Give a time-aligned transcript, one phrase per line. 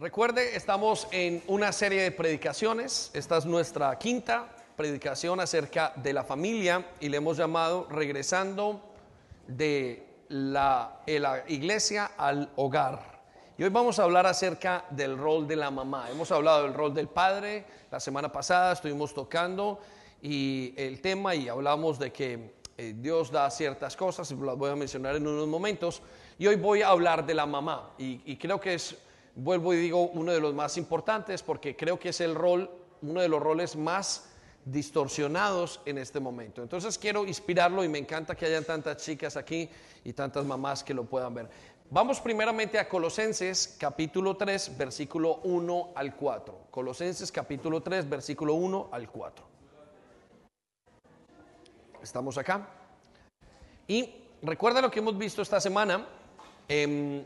[0.00, 3.10] Recuerde, estamos en una serie de predicaciones.
[3.12, 8.80] Esta es nuestra quinta predicación acerca de la familia y le hemos llamado Regresando
[9.46, 11.02] de la,
[11.48, 13.20] iglesia al hogar.
[13.58, 16.08] Y hoy vamos a hablar acerca del rol de la mamá.
[16.10, 17.66] Hemos hablado del rol del padre.
[17.90, 19.80] La semana pasada estuvimos tocando
[20.22, 24.76] y el tema y hablamos de que eh, Dios da ciertas cosas, las voy a
[24.76, 26.00] mencionar en unos momentos.
[26.38, 27.90] Y hoy voy a hablar de la mamá.
[27.98, 28.96] y creo que es
[29.34, 32.70] vuelvo y digo, uno de los más importantes porque creo que es el rol,
[33.02, 34.30] uno de los roles más
[34.64, 36.62] distorsionados en este momento.
[36.62, 39.68] Entonces quiero inspirarlo y me encanta que hayan tantas chicas aquí
[40.04, 41.48] y tantas mamás que lo puedan ver.
[41.92, 46.66] Vamos primeramente a Colosenses capítulo 3, versículo 1 al 4.
[46.70, 49.44] Colosenses capítulo 3, versículo 1 al 4.
[52.02, 52.68] Estamos acá.
[53.88, 56.06] Y recuerda lo que hemos visto esta semana.
[56.68, 57.24] Eh,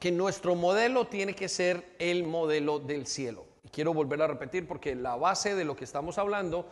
[0.00, 3.44] que nuestro modelo tiene que ser el modelo del cielo.
[3.62, 6.68] Y quiero volver a repetir porque la base de lo que estamos hablando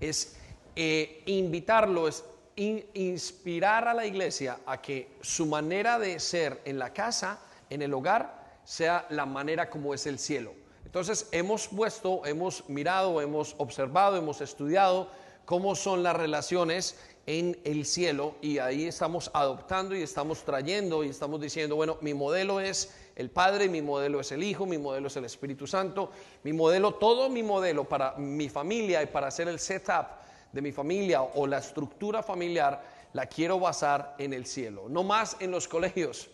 [0.00, 0.36] es
[0.74, 2.24] eh, invitarlo, es
[2.56, 7.94] inspirar a la iglesia a que su manera de ser en la casa, en el
[7.94, 10.52] hogar, sea la manera como es el cielo.
[10.84, 15.08] Entonces hemos puesto, hemos mirado, hemos observado, hemos estudiado
[15.44, 21.08] cómo son las relaciones en el cielo y ahí estamos adoptando y estamos trayendo y
[21.08, 25.06] estamos diciendo, bueno, mi modelo es el Padre, mi modelo es el Hijo, mi modelo
[25.06, 26.10] es el Espíritu Santo,
[26.42, 30.06] mi modelo, todo mi modelo para mi familia y para hacer el setup
[30.52, 35.36] de mi familia o la estructura familiar, la quiero basar en el cielo, no más
[35.40, 36.30] en los colegios.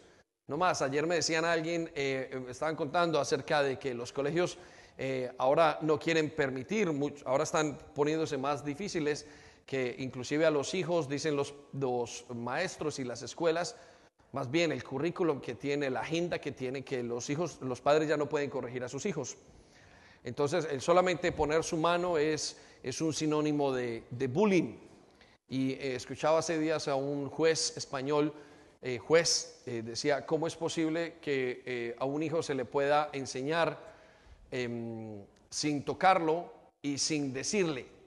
[0.47, 4.57] No más, ayer me decían alguien, eh, estaban contando acerca de que los colegios
[4.97, 6.91] eh, ahora no quieren permitir,
[7.27, 9.27] ahora están poniéndose más difíciles
[9.69, 13.77] que inclusive a los hijos, dicen los, los maestros y las escuelas,
[14.33, 18.09] más bien el currículum que tiene, la agenda que tiene, que los hijos, los padres
[18.09, 19.37] ya no pueden corregir a sus hijos.
[20.25, 24.75] Entonces, el solamente poner su mano es, es un sinónimo de, bullying.
[25.51, 28.33] Y eh, escuchaba hace días a un juez español,
[28.81, 33.79] eh, juez, eh, decía, ¿cómo es posible que a un hijo se le pueda enseñar
[34.51, 37.98] em, sin tocarlo y sin decirle?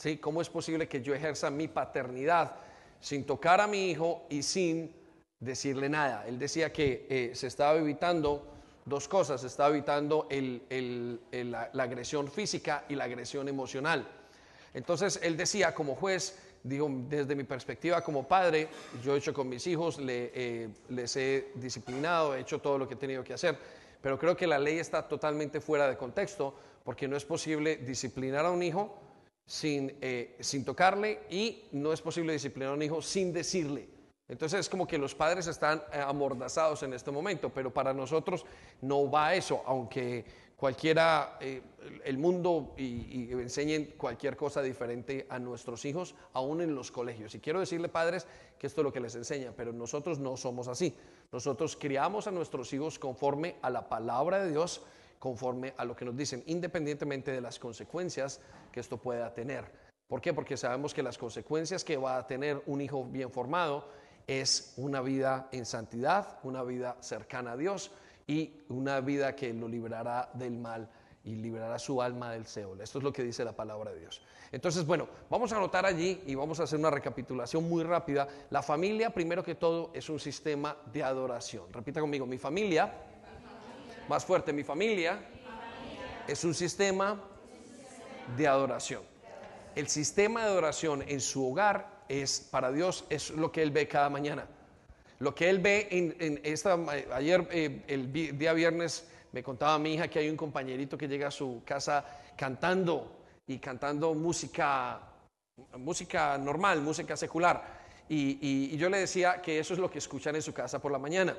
[0.00, 0.16] ¿Sí?
[0.16, 2.56] ¿Cómo es posible que yo ejerza mi paternidad
[3.00, 4.90] sin tocar a mi hijo y sin
[5.38, 6.26] decirle nada?
[6.26, 8.46] Él decía que eh, se estaba evitando
[8.86, 14.08] dos cosas, se estaba evitando la, agresión física y la agresión emocional.
[14.72, 18.68] Entonces él decía, como juez, digo, desde mi perspectiva como padre,
[19.04, 22.94] yo he hecho con mis hijos, eh, les he disciplinado, he hecho todo lo que
[22.94, 23.58] he tenido que hacer,
[24.00, 28.46] pero creo que la ley está totalmente fuera de contexto porque no es posible disciplinar
[28.46, 29.09] a un hijo
[29.50, 33.88] sin, eh, sin tocarle y no es posible disciplinar a un hijo sin decirle.
[34.28, 38.46] Entonces es como que los padres están eh, amordazados en este momento, pero para nosotros
[38.80, 40.24] no va eso, aunque
[40.54, 41.62] cualquiera, eh,
[42.04, 47.34] el mundo y, y, enseñen cualquier cosa diferente a nuestros hijos, aún en los colegios.
[47.34, 50.68] Y quiero decirle, padres, que esto es lo que les enseña, pero nosotros no somos
[50.68, 50.94] así.
[51.32, 54.82] Nosotros criamos a nuestros hijos conforme a la palabra de Dios,
[55.20, 58.40] conforme a lo que nos dicen, independientemente de las consecuencias
[58.72, 59.70] que esto pueda tener.
[60.08, 60.34] ¿Por qué?
[60.34, 63.86] Porque sabemos que las consecuencias que va a tener un hijo bien formado
[64.26, 67.92] es una vida en santidad, una vida cercana a Dios
[68.26, 70.88] y una vida que lo librará del mal
[71.22, 72.80] y liberará su alma del Seol.
[72.80, 74.22] Esto es lo que dice la palabra de Dios.
[74.52, 78.26] Entonces, bueno, vamos a anotar allí y vamos a hacer una recapitulación muy rápida.
[78.48, 81.72] La familia, primero que todo, es un sistema de adoración.
[81.72, 82.92] Repita conmigo, mi familia,
[84.10, 85.20] más fuerte, mi familia,
[86.26, 87.22] es un sistema
[88.36, 89.02] de adoración.
[89.76, 93.86] El sistema de adoración en su hogar es para Dios es lo que él ve
[93.86, 94.48] cada mañana.
[95.20, 96.76] Lo que él ve en, esta
[97.14, 101.28] ayer eh, el día viernes me contaba mi hija que hay un compañerito que llega
[101.28, 102.04] a su casa
[102.36, 103.16] cantando
[103.46, 105.00] y cantando música
[105.78, 107.78] música normal, música secular.
[108.08, 110.90] Y, y, yo le decía que eso es lo que escuchan en su casa por
[110.90, 111.36] la mañana.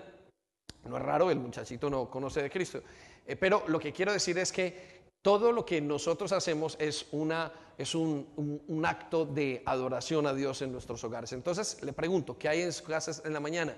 [0.85, 2.81] No es raro, el muchachito no conoce de Cristo.
[3.25, 7.51] Eh, pero lo que quiero decir es que todo lo que nosotros hacemos es, una,
[7.77, 11.31] es un, acto de adoración a Dios en nuestros hogares.
[11.33, 13.75] Entonces le pregunto, ¿qué hay en sus casas en la mañana?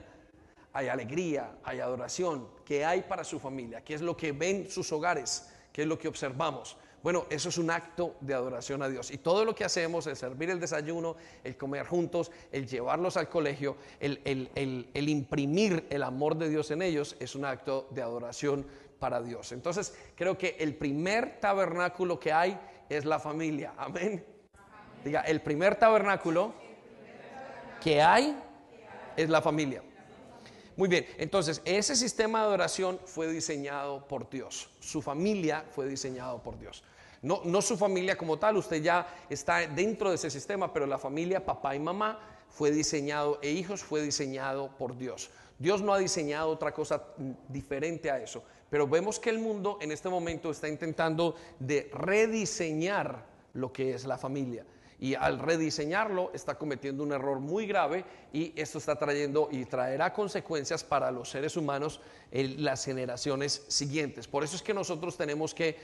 [0.71, 2.47] Hay alegría, hay adoración.
[2.65, 3.83] ¿Qué hay para su familia?
[3.83, 5.49] ¿Qué es lo que ven sus hogares?
[5.73, 6.77] ¿Qué es lo que observamos?
[7.03, 9.11] Bueno, eso es un acto de adoración a Dios.
[9.11, 13.27] Y todo lo que hacemos, el servir el desayuno, el comer juntos, el llevarlos al
[13.27, 18.65] colegio, el, el imprimir el amor de Dios en ellos, es un acto de adoración
[18.99, 19.51] para Dios.
[19.51, 22.57] Entonces, creo que el primer tabernáculo que hay
[22.87, 23.73] es la familia.
[23.75, 24.25] Amén.
[25.03, 26.53] Diga, el primer tabernáculo
[27.81, 28.41] que hay
[29.17, 29.83] es la familia.
[30.75, 34.69] Muy bien, entonces ese sistema de oración fue diseñado por Dios.
[34.79, 36.83] Su familia fue diseñado por Dios.
[37.21, 40.97] No, no su familia como tal, usted ya está dentro de ese sistema, pero la
[40.97, 45.29] familia, papá y mamá, fue diseñado, e hijos fue diseñado por Dios.
[45.59, 47.03] Dios no ha diseñado otra cosa
[47.47, 53.25] diferente a eso, pero vemos que el mundo en este momento está intentando de rediseñar
[53.53, 54.65] lo que es la familia
[54.99, 60.13] y al rediseñarlo está cometiendo un error muy grave y esto está trayendo y traerá
[60.13, 62.01] consecuencias para los seres humanos
[62.31, 64.27] en las generaciones siguientes.
[64.27, 65.77] Por eso es que nosotros tenemos que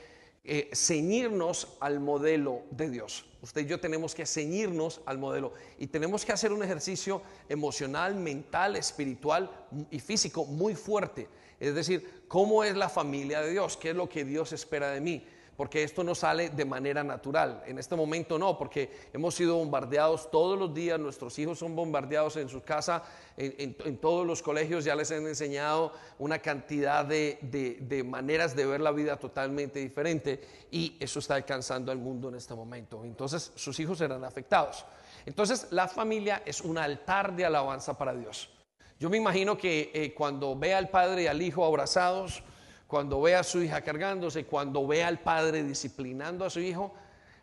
[0.45, 3.25] eh, ceñirnos al modelo de Dios.
[3.41, 8.15] Usted y yo tenemos que ceñirnos al modelo y tenemos que hacer un ejercicio emocional,
[8.15, 9.49] mental, espiritual
[9.91, 11.27] y físico muy fuerte.
[11.59, 13.75] Es decir, ¿cómo es la familia de Dios?
[13.77, 15.25] ¿Qué es lo que Dios espera de mí?
[15.59, 17.61] Porque esto no sale de manera natural.
[17.65, 22.37] En este momento no, porque hemos sido bombardeados todos los días, nuestros hijos son bombardeados
[22.37, 23.03] en su casa,
[23.35, 28.91] en, todos los colegios ya les han enseñado una cantidad de, maneras de ver la
[28.91, 30.39] vida totalmente diferente
[30.71, 33.03] y eso está alcanzando al mundo en este momento.
[33.03, 34.85] Entonces sus hijos serán afectados.
[35.25, 38.49] Entonces la familia es un altar de alabanza para Dios.
[38.97, 42.43] Yo me imagino que eh, cuando ve al padre y al hijo abrazados,
[42.89, 46.91] cuando ve a su hija cargándose, cuando ve al padre disciplinando a su hijo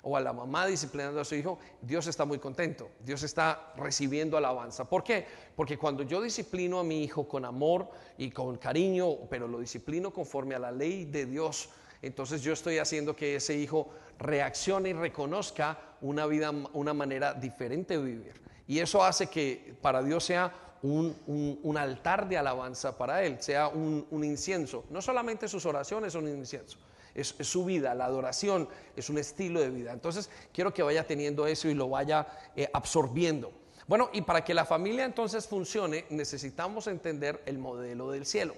[0.03, 2.91] o a la mamá disciplinando a su hijo, Dios está muy contento.
[2.99, 4.89] Dios está recibiendo alabanza.
[4.89, 5.25] ¿Por qué?
[5.55, 7.89] Porque cuando yo disciplino a mi hijo con amor
[8.19, 11.69] y con cariño, pero lo disciplino conforme a la ley de Dios,
[12.03, 13.89] entonces yo estoy haciendo que ese hijo
[14.19, 18.41] reaccione y reconozca una vida, una manera diferente de vivir.
[18.67, 24.07] Y eso hace que para Dios sea un, altar de alabanza para Él, sea un,
[24.25, 24.85] incienso.
[24.91, 26.79] No solamente sus oraciones son un incienso,
[27.15, 29.93] es, su vida, la adoración es un estilo de vida.
[29.93, 33.53] Entonces quiero que vaya teniendo eso y lo vaya eh, absorbiendo.
[33.87, 38.55] Bueno, y para que la familia entonces funcione necesitamos entender el modelo del cielo.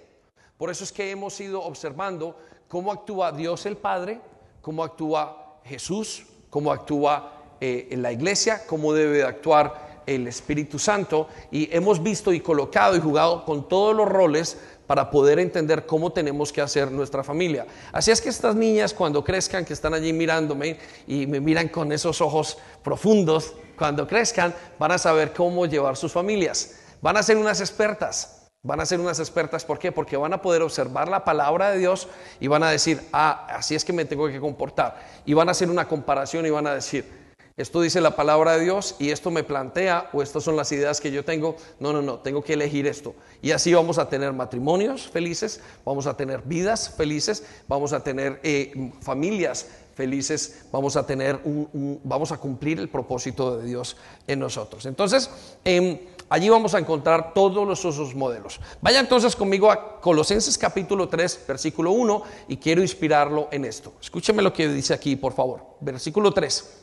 [0.56, 2.36] Por eso es que hemos ido observando
[2.66, 4.20] cómo actúa Dios el Padre,
[4.60, 11.28] cómo actúa Jesús, cómo actúa eh, en la iglesia, cómo debe actuar el Espíritu Santo
[11.50, 14.56] y hemos visto y colocado y jugado con todos los roles
[14.86, 17.66] para poder entender cómo tenemos que hacer nuestra familia.
[17.92, 21.92] Así es que estas niñas cuando crezcan, que están allí mirándome y me miran con
[21.92, 26.80] esos ojos profundos, cuando crezcan van a saber cómo llevar sus familias.
[27.02, 28.34] Van a ser unas expertas.
[28.62, 29.92] Van a ser unas expertas, ¿por qué?
[29.92, 32.08] Porque van a poder observar la palabra de Dios
[32.40, 34.98] y van a decir, ah, así es que me tengo que comportar.
[35.24, 37.27] Y van a hacer una comparación y van a decir,
[37.58, 41.00] esto dice la palabra de Dios y esto me plantea o estas son las ideas
[41.00, 41.56] que yo tengo.
[41.80, 43.16] No, no, no, tengo que elegir esto.
[43.42, 48.38] Y así vamos a tener matrimonios felices, vamos a tener vidas felices, vamos a tener
[48.44, 49.66] eh, familias
[49.96, 53.96] felices, vamos a tener un, vamos a cumplir el propósito de Dios
[54.28, 54.86] en nosotros.
[54.86, 55.28] Entonces,
[55.64, 58.60] em, allí vamos a encontrar todos esos modelos.
[58.80, 63.94] Vaya entonces conmigo a Colosenses capítulo 3, versículo 1 y quiero inspirarlo en esto.
[64.00, 65.66] Escúcheme lo que dice aquí, por favor.
[65.80, 66.77] Versículo 3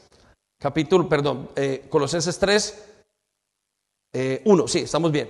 [0.65, 2.85] capítulo, perdón, eh, Colosenses 3,
[4.45, 5.29] 1, eh, sí, estamos bien.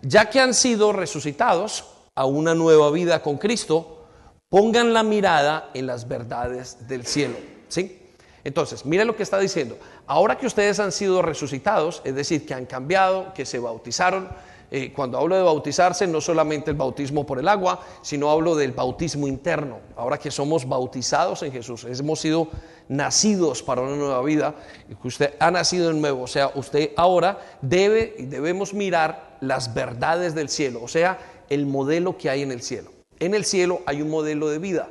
[0.00, 4.06] Ya que han sido resucitados a una nueva vida con Cristo,
[4.48, 7.34] pongan la mirada en las verdades del cielo.
[7.66, 8.00] ¿Sí?
[8.44, 9.76] Entonces, mire lo que está diciendo.
[10.06, 14.28] Ahora que ustedes han sido resucitados, es decir, que han cambiado, que se bautizaron,
[14.70, 18.72] eh, cuando hablo de bautizarse, no solamente el bautismo por el agua, sino hablo del
[18.72, 19.78] bautismo interno.
[19.96, 22.48] Ahora que somos bautizados en Jesús, hemos sido
[22.88, 24.54] nacidos para una nueva vida,
[25.00, 29.74] que usted ha nacido de nuevo, o sea, usted ahora debe y debemos mirar las
[29.74, 31.18] verdades del cielo, o sea,
[31.48, 32.90] el modelo que hay en el cielo.
[33.18, 34.88] En el cielo hay un modelo de vida,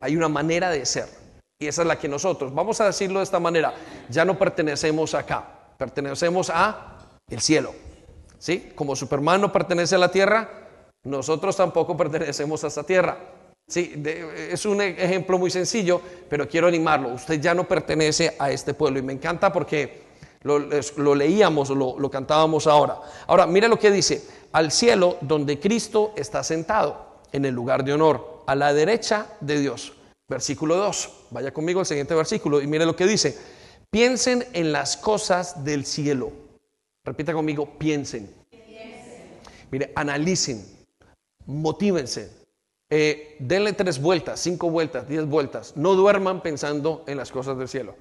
[0.00, 1.08] hay una manera de ser,
[1.58, 3.74] y esa es la que nosotros, vamos a decirlo de esta manera,
[4.08, 5.46] ya no pertenecemos acá,
[5.78, 7.72] pertenecemos a el cielo.
[8.42, 8.72] ¿Sí?
[8.74, 10.50] Como Superman no pertenece a la tierra,
[11.04, 13.16] nosotros tampoco pertenecemos a esa tierra.
[13.68, 14.02] Sí,
[14.50, 17.10] es un ejemplo muy sencillo, pero quiero animarlo.
[17.10, 20.02] Usted ya no pertenece a este pueblo y me encanta porque
[20.42, 22.98] lo, leíamos, lo, lo cantábamos ahora.
[23.28, 27.92] Ahora, mire lo que dice, al cielo donde Cristo está sentado, en el lugar de
[27.92, 29.92] honor, a la derecha de Dios.
[30.28, 33.38] Versículo 2, vaya conmigo al siguiente versículo y mire lo que dice,
[33.90, 36.41] piensen en las cosas del cielo
[37.04, 38.32] Repita conmigo, piensen.
[39.70, 40.64] Mire, analicen,
[41.46, 42.30] motívense,
[42.90, 45.76] eh, denle tres vueltas, cinco vueltas, diez vueltas.
[45.76, 47.96] No duerman pensando en las cosas del cielo.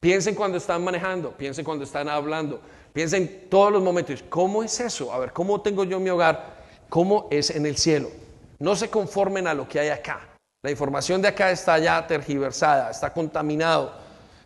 [0.00, 2.60] Piensen cuando están manejando, piensen cuando están hablando,
[2.92, 4.22] piensen todos los momentos.
[4.28, 5.12] ¿Cómo es eso?
[5.12, 6.60] A ver, ¿cómo tengo yo mi hogar?
[6.88, 8.10] ¿Cómo es en el cielo?
[8.58, 10.28] No se conformen a lo que hay acá.
[10.62, 13.94] La información de acá está ya tergiversada, está contaminado.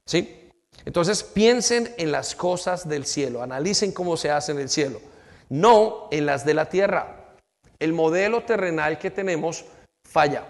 [0.06, 0.43] ¿Sí?
[0.84, 5.00] Entonces piensen en las cosas del cielo, analicen cómo se hace en el cielo,
[5.48, 7.20] no en las de la tierra,
[7.80, 9.64] El modelo terrenal que tenemos
[10.08, 10.44] falla.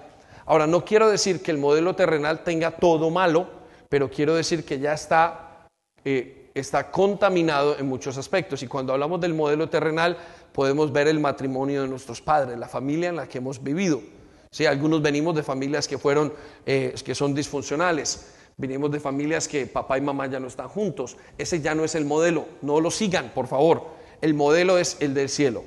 [0.46, 3.48] Ahora, no quiero decir que el modelo terrenal tenga todo malo,
[3.88, 5.66] pero quiero decir que ya está,
[6.04, 8.62] eh, está contaminado en muchos aspectos.
[8.62, 10.18] Y cuando hablamos del modelo terrenal,
[10.52, 14.02] podemos ver el matrimonio de nuestros padres, la familia en la que hemos vivido.
[14.50, 16.32] Sí, algunos venimos de familias que fueron,
[16.66, 18.34] eh, que son disfuncionales.
[18.56, 21.16] Venimos de familias que papá y mamá ya no están juntos.
[21.38, 22.46] Ese ya no es el modelo.
[22.62, 23.87] No lo sigan, por favor.
[24.20, 25.64] El modelo es el del cielo.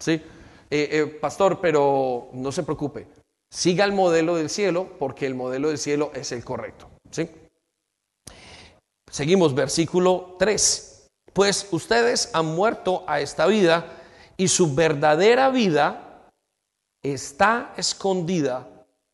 [0.00, 0.20] ¿Sí?
[0.70, 3.06] Eh, pastor, pero no se preocupe.
[3.50, 6.90] Siga el modelo del cielo porque el modelo del cielo es el correcto.
[7.10, 7.30] ¿sí?
[9.08, 11.08] Seguimos, versículo 3.
[11.32, 14.02] Pues ustedes han muerto a esta vida
[14.36, 16.28] y su verdadera vida
[17.00, 18.68] está escondida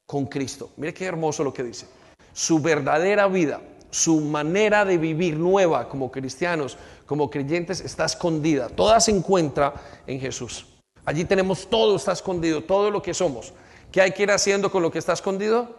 [0.06, 0.70] con Cristo.
[0.76, 1.86] Mire qué hermoso lo que dice.
[2.32, 3.60] Su verdadera vida,
[3.90, 8.68] su manera de vivir nueva como cristianos, como creyentes, está escondida.
[8.68, 9.74] Toda se encuentra
[10.06, 10.66] en Jesús.
[11.04, 13.52] Allí tenemos todo, está escondido, todo lo que somos.
[13.90, 15.74] ¿Qué hay que ir haciendo con lo que está escondido?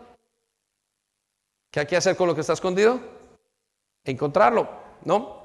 [1.72, 3.00] ¿Qué hay que hacer con lo que está escondido?
[4.04, 4.70] Encontrarlo,
[5.06, 5.42] ¿no?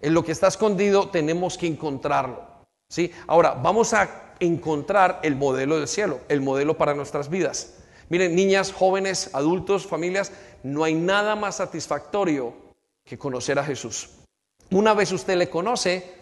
[0.00, 2.44] En lo que está escondido tenemos que encontrarlo.
[2.88, 3.12] ¿sí?
[3.26, 7.74] Ahora, vamos a encontrar el modelo del cielo, el modelo para nuestras vidas.
[8.08, 10.32] Miren, niñas, jóvenes, adultos, familias,
[10.62, 12.54] no hay nada más satisfactorio
[13.04, 14.10] que conocer a Jesús.
[14.70, 16.14] Una vez usted le conoce,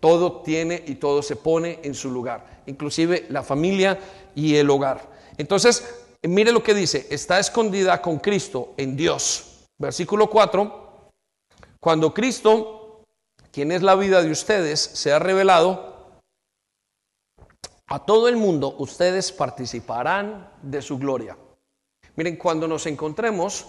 [0.00, 3.98] todo tiene y todo se pone en su lugar, inclusive la familia
[4.34, 5.10] y el hogar.
[5.38, 9.66] Entonces, mire lo que dice, está escondida con Cristo en Dios.
[9.78, 11.10] Versículo 4,
[11.80, 13.02] cuando Cristo,
[13.50, 15.93] quien es la vida de ustedes, se ha revelado,
[17.86, 21.36] a todo el mundo ustedes participarán de su gloria.
[22.16, 23.66] Miren, cuando nos encontremos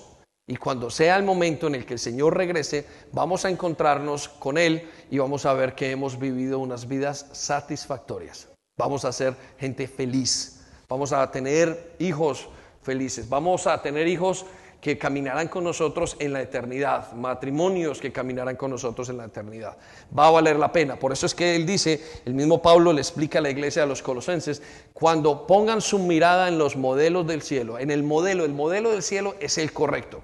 [0.47, 4.57] y cuando sea el momento en el que el Señor regrese, vamos a encontrarnos con
[4.57, 8.47] Él y vamos a ver que hemos vivido unas vidas satisfactorias.
[8.77, 10.65] Vamos a ser gente feliz.
[10.87, 12.47] Vamos a tener hijos
[12.83, 13.27] felices.
[13.27, 14.45] Vamos a tener hijos
[14.85, 19.75] que caminarán con nosotros en la eternidad, matrimonios que caminarán con nosotros en la eternidad.
[20.15, 20.95] Va a valer la pena.
[20.95, 23.87] Por eso es que él dice, el mismo Pablo le explica a la iglesia de
[23.87, 24.61] los colosenses,
[24.93, 29.01] cuando pongan su mirada en los modelos del cielo, en el modelo, el modelo del
[29.01, 30.21] cielo es el correcto.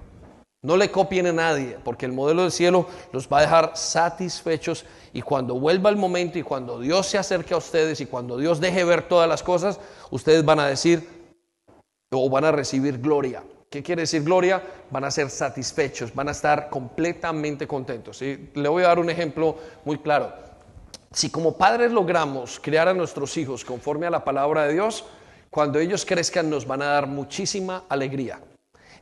[0.62, 4.84] No le copien a nadie, porque el modelo del cielo los va a dejar satisfechos
[5.12, 8.60] y cuando vuelva el momento y cuando Dios se acerque a ustedes y cuando Dios
[8.60, 9.80] deje ver todas las cosas,
[10.12, 11.08] ustedes van a decir
[12.12, 13.42] o van a recibir gloria.
[13.72, 14.62] ¿Qué quiere decir gloria?
[14.90, 18.20] Van a ser satisfechos, van a estar completamente contentos.
[18.20, 20.30] Le voy a dar un ejemplo muy claro.
[21.10, 25.06] Si como padres logramos crear a nuestros hijos conforme a la palabra de Dios,
[25.48, 28.40] cuando ellos crezcan nos van a dar muchísima alegría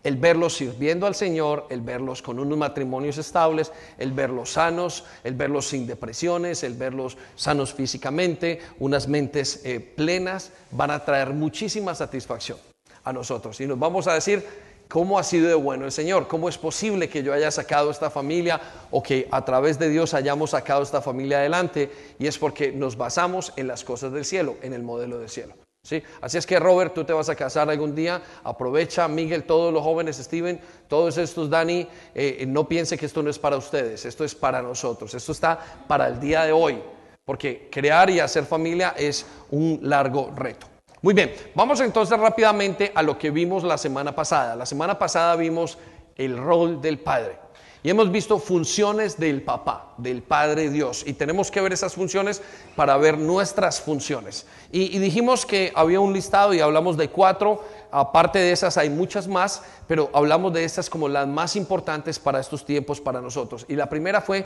[0.04, 5.34] el verlos sirviendo al Señor, el verlos con unos matrimonios estables, el verlos sanos, el
[5.34, 11.94] verlos sin depresiones, el verlos sanos físicamente, unas mentes eh, plenas, van a traer muchísima
[11.94, 12.69] satisfacción
[13.04, 13.60] a nosotros.
[13.60, 14.44] Y nos vamos a decir,
[14.88, 16.28] ¿cómo ha sido de bueno el Señor?
[16.28, 20.14] ¿Cómo es posible que yo haya sacado esta familia o que a través de Dios
[20.14, 21.90] hayamos sacado esta familia adelante?
[22.18, 25.54] Y es porque nos basamos en las cosas del cielo, en el modelo del cielo.
[25.82, 26.02] ¿Sí?
[26.20, 29.82] Así es que Robert, tú te vas a casar algún día, aprovecha, Miguel, todos los
[29.82, 34.22] jóvenes, Steven, todos estos, Dani, eh, no piense que esto no es para ustedes, esto
[34.22, 36.82] es para nosotros, esto está para el día de hoy,
[37.24, 40.66] porque crear y hacer familia es un largo reto.
[41.02, 44.54] Muy bien, vamos entonces rápidamente a lo que vimos la semana pasada.
[44.54, 45.78] La semana pasada vimos
[46.16, 47.38] el rol del padre.
[47.82, 51.02] Y hemos visto funciones del papá, del Padre Dios.
[51.06, 52.42] Y tenemos que ver esas funciones
[52.76, 54.46] para ver nuestras funciones.
[54.70, 57.64] Y, dijimos que había un listado y hablamos de cuatro.
[57.90, 62.40] Aparte de esas hay muchas más, pero hablamos de estas como las más importantes para
[62.40, 63.64] estos tiempos para nosotros.
[63.66, 64.44] Y la primera fue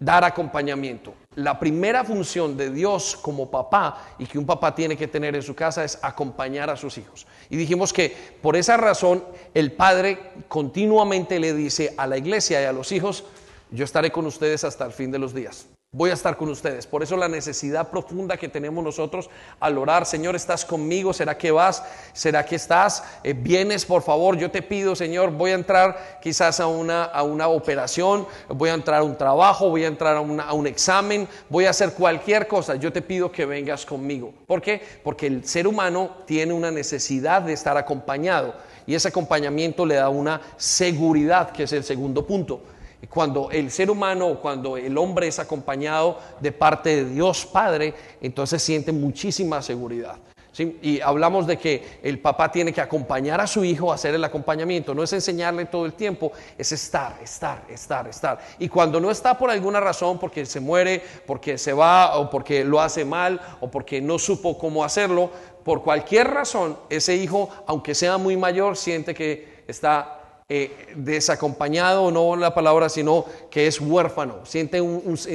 [0.00, 1.14] dar acompañamiento.
[1.36, 5.42] La primera función de Dios como papá y que un papá tiene que tener en
[5.42, 7.26] su casa es acompañar a sus hijos.
[7.50, 9.22] Y dijimos que por esa razón
[9.54, 13.24] el padre continuamente le dice a la iglesia y a los hijos,
[13.70, 15.66] yo estaré con ustedes hasta el fin de los días.
[15.92, 16.86] Voy a estar con ustedes.
[16.86, 19.28] Por eso la necesidad profunda que tenemos nosotros
[19.58, 21.12] al orar, Señor, ¿estás conmigo?
[21.12, 21.82] ¿Será que vas?
[22.12, 23.02] ¿Será que estás?
[23.24, 24.36] Eh, ¿Vienes, por favor?
[24.38, 28.74] Yo te pido, Señor, voy a entrar quizás a una, a una operación, voy a
[28.74, 32.46] entrar a un trabajo, voy a entrar a, a un examen, voy a hacer cualquier
[32.46, 32.76] cosa.
[32.76, 34.32] Yo te pido que vengas conmigo.
[34.46, 34.80] ¿Por qué?
[35.02, 38.54] Porque el ser humano tiene una necesidad de estar acompañado
[38.86, 42.62] y ese acompañamiento le da una seguridad, que es el segundo punto
[43.08, 48.62] cuando el ser humano, cuando el hombre es acompañado de parte de Dios Padre, entonces
[48.62, 50.16] siente muchísima seguridad.
[50.58, 54.24] Y hablamos de que el papá tiene que acompañar a su hijo a hacer el
[54.24, 54.94] acompañamiento.
[54.94, 58.38] No es enseñarle todo el tiempo, es estar, estar, estar, estar.
[58.58, 62.64] Y cuando no está por alguna razón, porque se muere, porque se va, o porque
[62.64, 65.30] lo hace mal, o porque no supo cómo hacerlo,
[65.64, 70.19] por cualquier razón, ese hijo, aunque sea muy mayor, siente que está
[70.52, 74.82] eh, desacompañado, no la palabra, sino que es huérfano, siente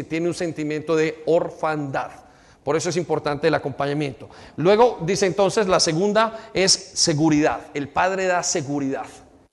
[0.09, 2.11] tiene un sentimiento de orfandad.
[2.65, 4.27] Por eso es importante el acompañamiento.
[4.57, 7.61] Luego dice entonces, la segunda es seguridad.
[7.73, 9.05] El padre da seguridad,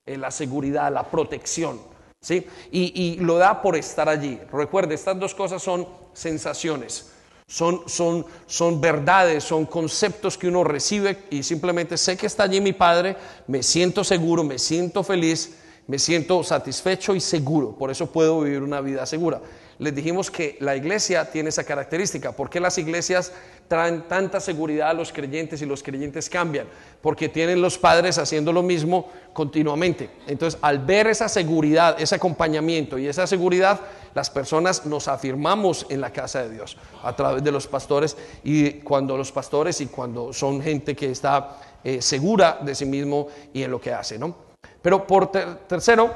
[0.04, 1.80] eh, la seguridad, la protección.
[2.20, 2.44] ¿sí?
[2.72, 4.40] Y, lo da por estar allí.
[4.50, 7.11] Recuerde, estas dos cosas son sensaciones.
[7.52, 12.62] Son, son, son verdades, son conceptos que uno recibe y simplemente sé que está allí
[12.62, 13.14] mi Padre,
[13.46, 17.76] me siento seguro, me siento feliz, me siento satisfecho y seguro.
[17.76, 19.42] Por eso puedo vivir una vida segura
[19.82, 22.30] les dijimos que la iglesia tiene esa característica.
[22.30, 23.32] ¿Por qué las iglesias
[23.66, 26.68] traen tanta seguridad a los creyentes y los creyentes cambian?
[27.00, 30.08] Porque tienen los padres haciendo lo mismo continuamente.
[30.28, 33.80] Entonces, al ver esa seguridad, ese acompañamiento y esa seguridad,
[34.14, 38.74] las personas nos afirmamos en la casa de Dios a través de los pastores y
[38.74, 43.64] cuando los pastores y cuando son gente que está eh, segura de sí mismo y
[43.64, 44.52] en lo que hace, ¿no?
[44.80, 46.14] Pero por tercero,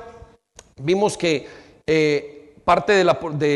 [0.76, 1.48] vimos que
[1.84, 2.35] eh,
[2.66, 3.04] parte de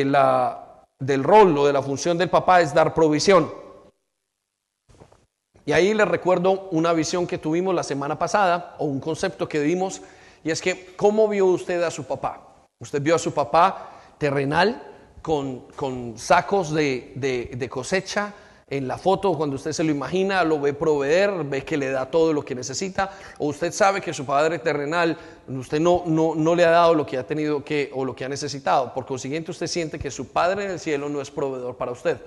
[0.05, 3.53] la, del rol o de la función del papá es dar provisión.
[5.67, 9.59] Y ahí les recuerdo una visión que tuvimos la semana pasada o un concepto que
[9.61, 10.01] dimos
[10.45, 12.41] y es que ¿cómo vio usted a su papá?
[12.79, 14.81] Usted vio a su papá terrenal
[15.23, 18.33] con, con sacos de, de cosecha,
[18.71, 22.07] en la foto, cuando usted se lo imagina, lo ve proveer, ve que le da
[22.07, 26.55] todo lo que necesita, o usted sabe que su padre terrenal, usted no, no, no
[26.55, 28.95] le ha dado lo que ha tenido que o lo que ha necesitado.
[28.95, 32.19] Por consiguiente, usted siente que su padre en el cielo no es proveedor para usted.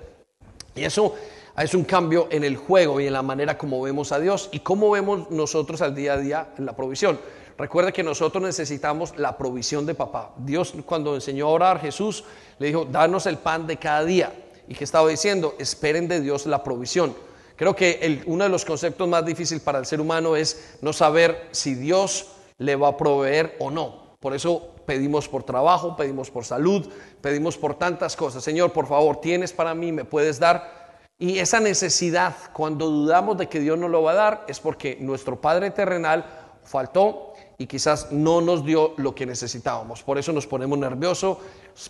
[0.74, 1.14] Y eso
[1.56, 4.60] es un cambio en el juego y en la manera como vemos a Dios y
[4.60, 7.18] cómo vemos nosotros al día a día la provisión.
[7.56, 10.32] Recuerde que nosotros necesitamos la provisión de papá.
[10.38, 12.24] Dios cuando enseñó a orar, Jesús
[12.58, 14.32] le dijo, danos el pan de cada día
[14.68, 17.14] y que estaba diciendo, esperen de Dios la provisión.
[17.56, 21.48] Creo que uno de los conceptos más difíciles para el ser humano es no saber
[21.52, 22.26] si Dios
[22.58, 24.16] le va a proveer o no.
[24.18, 28.42] Por eso pedimos por trabajo, pedimos por salud, pedimos por tantas cosas.
[28.42, 30.98] Señor, por favor, tienes para mí, me puedes dar.
[31.18, 34.96] Y esa necesidad, cuando dudamos de que Dios nos lo va a dar, es porque
[35.00, 36.24] nuestro Padre terrenal
[36.64, 40.02] faltó y quizás no nos dio lo que necesitábamos.
[40.02, 41.38] Por eso nos ponemos nerviosos,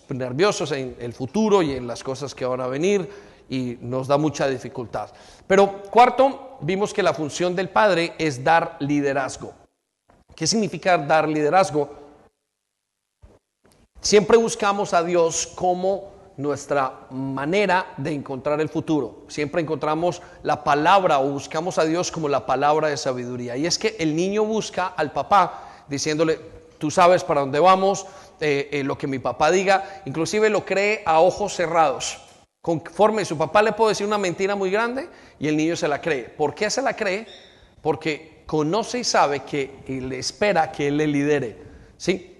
[0.09, 3.09] nerviosos en el futuro y en las cosas que van a venir
[3.49, 5.11] y nos da mucha dificultad.
[5.47, 9.53] Pero cuarto, vimos que la función del padre es dar liderazgo.
[10.35, 11.91] ¿Qué significa dar liderazgo?
[14.01, 19.23] Siempre buscamos a Dios como nuestra manera de encontrar el futuro.
[19.29, 23.57] Siempre encontramos la palabra o buscamos a Dios como la palabra de sabiduría.
[23.57, 26.39] Y es que el niño busca al papá diciéndole,
[26.79, 28.07] tú sabes para dónde vamos,
[28.41, 32.21] eh, eh, lo que mi papá diga, inclusive lo cree a ojos cerrados.
[32.61, 36.01] Conforme su papá le puede decir una mentira muy grande y el niño se la
[36.01, 36.25] cree.
[36.25, 37.27] ¿Por qué se la cree?
[37.83, 41.59] Porque conoce y sabe que le espera que él le lidere.
[41.97, 42.34] ¿Sí?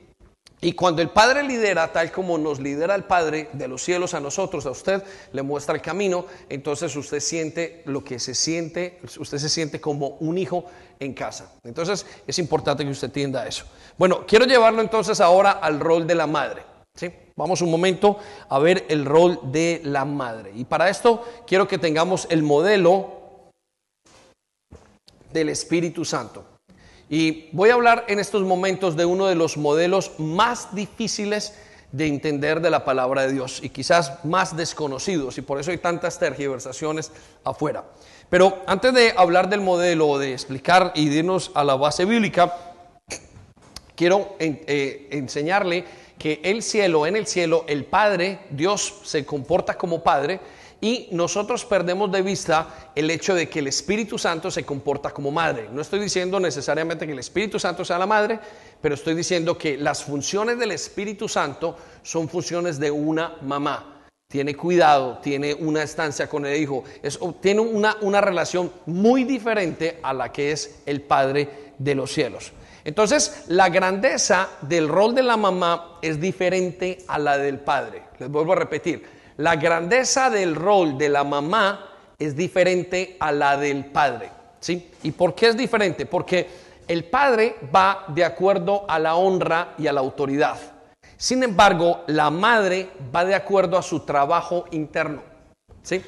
[0.65, 4.21] Y cuando el Padre lidera, tal como nos lidera el Padre de los cielos a
[4.21, 9.37] nosotros, a usted, le muestra el camino, entonces usted siente lo que se siente, usted
[9.37, 10.65] se siente como un hijo
[10.99, 11.53] en casa.
[11.65, 13.67] Entonces es importante que usted entienda eso.
[13.99, 16.63] Bueno, quiero llevarlo entonces ahora al rol de la madre.
[16.95, 17.13] ¿sí?
[17.37, 20.53] Vamos un momento a ver el rol de la madre.
[20.55, 23.51] Y para esto quiero que tengamos el modelo
[25.31, 26.54] del Espíritu Santo.
[27.15, 31.55] Y voy a hablar en estos momentos de uno de los modelos más difíciles
[31.93, 35.79] de entender de la palabra de Dios y quizás más desconocidos y por eso hay
[35.79, 37.13] tantas tergiversaciones
[37.45, 37.85] afuera.
[38.29, 42.53] Pero antes de hablar del modelo, de explicar y de irnos a la base bíblica,
[43.95, 45.85] quiero eh, enseñarle
[46.19, 50.41] que el cielo, en el cielo, el Padre, Dios se comporta como Padre
[50.85, 55.31] y nosotros perdemos de vista el hecho de que el Espíritu Santo se comporta como
[55.31, 55.71] madre.
[55.73, 58.39] No estoy diciendo necesariamente que el Espíritu Santo sea la madre,
[58.83, 64.05] pero estoy diciendo que las funciones del Espíritu Santo son funciones de una mamá.
[64.29, 66.85] Tiene cuidado, tiene una estancia con el hijo,
[67.41, 72.53] tiene una, una relación muy diferente a la que es el Padre de los cielos.
[72.85, 78.03] Entonces, la grandeza del rol de la mamá es diferente a la del padre.
[78.19, 83.57] Les vuelvo a repetir, la grandeza del rol de la mamá es diferente a la
[83.57, 84.31] del padre.
[84.61, 84.91] ¿sí?
[85.03, 86.07] ¿Y por qué es diferente?
[86.07, 86.49] Porque
[86.87, 90.59] el padre va de acuerdo a la honra y a la autoridad.
[91.17, 95.23] Sin embargo, la madre va de acuerdo a su trabajo interno.
[95.83, 96.03] ¿sí?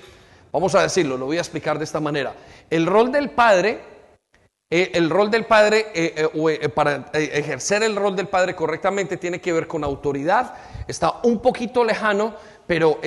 [0.53, 2.35] Vamos a decirlo, lo voy a explicar de esta manera.
[2.71, 3.81] El rol del padre,
[4.71, 9.41] eh, el rol del padre, eh, eh, para ejercer el rol del padre correctamente, tiene
[9.41, 10.55] que ver con autoridad,
[10.89, 12.35] está un poquito lejano,
[12.67, 12.99] pero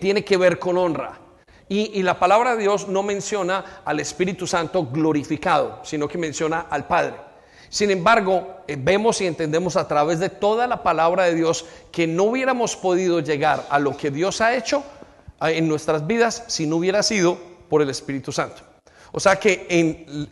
[0.00, 1.18] tiene que ver con honra.
[1.68, 6.86] Y, la palabra de Dios no menciona al Espíritu Santo glorificado, sino que menciona al
[6.86, 7.14] Padre.
[7.70, 12.24] Sin embargo, vemos y entendemos a través de toda la palabra de Dios que no
[12.24, 14.84] hubiéramos podido llegar a lo que Dios ha hecho
[15.40, 17.38] en nuestras vidas si no hubiera sido
[17.70, 18.62] por el Espíritu Santo.
[19.12, 19.66] O sea que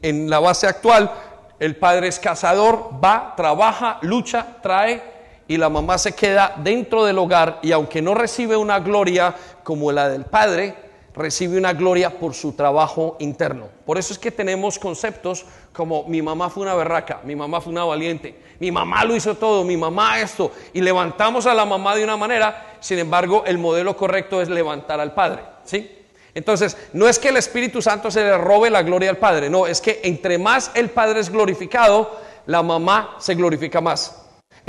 [0.02, 1.10] en, la base actual,
[1.58, 5.02] el padre es cazador, va, trabaja, lucha, trae
[5.50, 9.34] y la mamá se queda dentro del hogar y aunque no recibe una gloria
[9.64, 10.76] como la del padre,
[11.12, 13.66] recibe una gloria por su trabajo interno.
[13.84, 17.72] Por eso es que tenemos conceptos como mi mamá fue una berraca, mi mamá fue
[17.72, 21.96] una valiente, mi mamá lo hizo todo, mi mamá esto, y levantamos a la mamá
[21.96, 25.98] de una manera, sin embargo el modelo correcto es levantar al padre, ¿sí?
[26.32, 29.66] Entonces, no es que el Espíritu Santo se le robe la gloria al Padre, no,
[29.66, 34.19] es que entre más el Padre es glorificado, la mamá se glorifica más.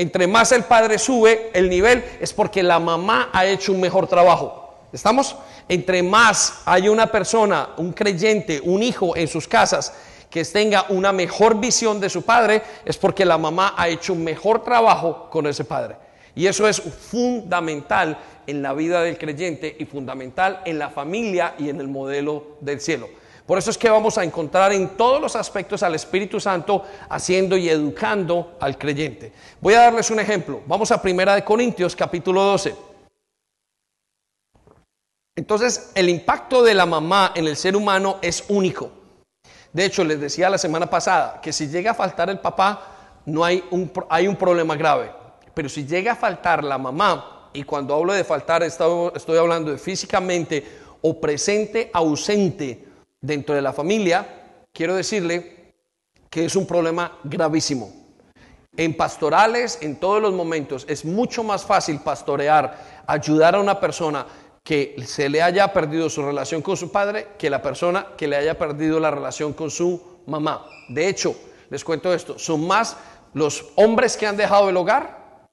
[0.01, 4.07] Entre más el Padre sube el nivel, es porque la mamá ha hecho un mejor
[4.07, 4.73] trabajo.
[4.91, 5.35] ¿Estamos?
[5.69, 9.93] Entre más hay una persona, un creyente, un hijo en sus casas
[10.27, 14.23] que tenga una mejor visión de su padre, es porque la mamá ha hecho un
[14.23, 15.97] mejor trabajo con ese padre.
[16.33, 21.69] Y eso es fundamental en la vida del creyente y fundamental en la familia y
[21.69, 23.07] en el modelo del cielo.
[23.45, 27.57] Por eso es que vamos a encontrar en todos los aspectos al Espíritu Santo haciendo
[27.57, 29.33] y educando al creyente.
[29.59, 30.61] Voy a darles un ejemplo.
[30.67, 32.75] Vamos a Primera de Corintios capítulo 12.
[35.35, 38.91] Entonces, el impacto de la mamá en el ser humano es único.
[39.73, 43.43] De hecho, les decía la semana pasada que si llega a faltar el papá, no
[43.43, 45.11] hay un, hay un problema grave.
[45.53, 49.77] Pero si llega a faltar la mamá, y cuando hablo de faltar estoy, hablando de
[49.77, 50.65] físicamente
[51.01, 52.87] o presente, ausente
[53.21, 55.75] dentro de la familia, quiero decirle
[56.29, 57.93] que es un problema gravísimo.
[58.75, 64.25] En pastorales, en todos los momentos, es mucho más fácil pastorear, ayudar a una persona
[64.63, 68.37] que se le haya perdido su relación con su padre que la persona que le
[68.37, 70.65] haya perdido la relación con su mamá.
[70.87, 71.35] De hecho,
[71.69, 72.95] les cuento esto, son más
[73.33, 75.47] los hombres que han dejado el hogar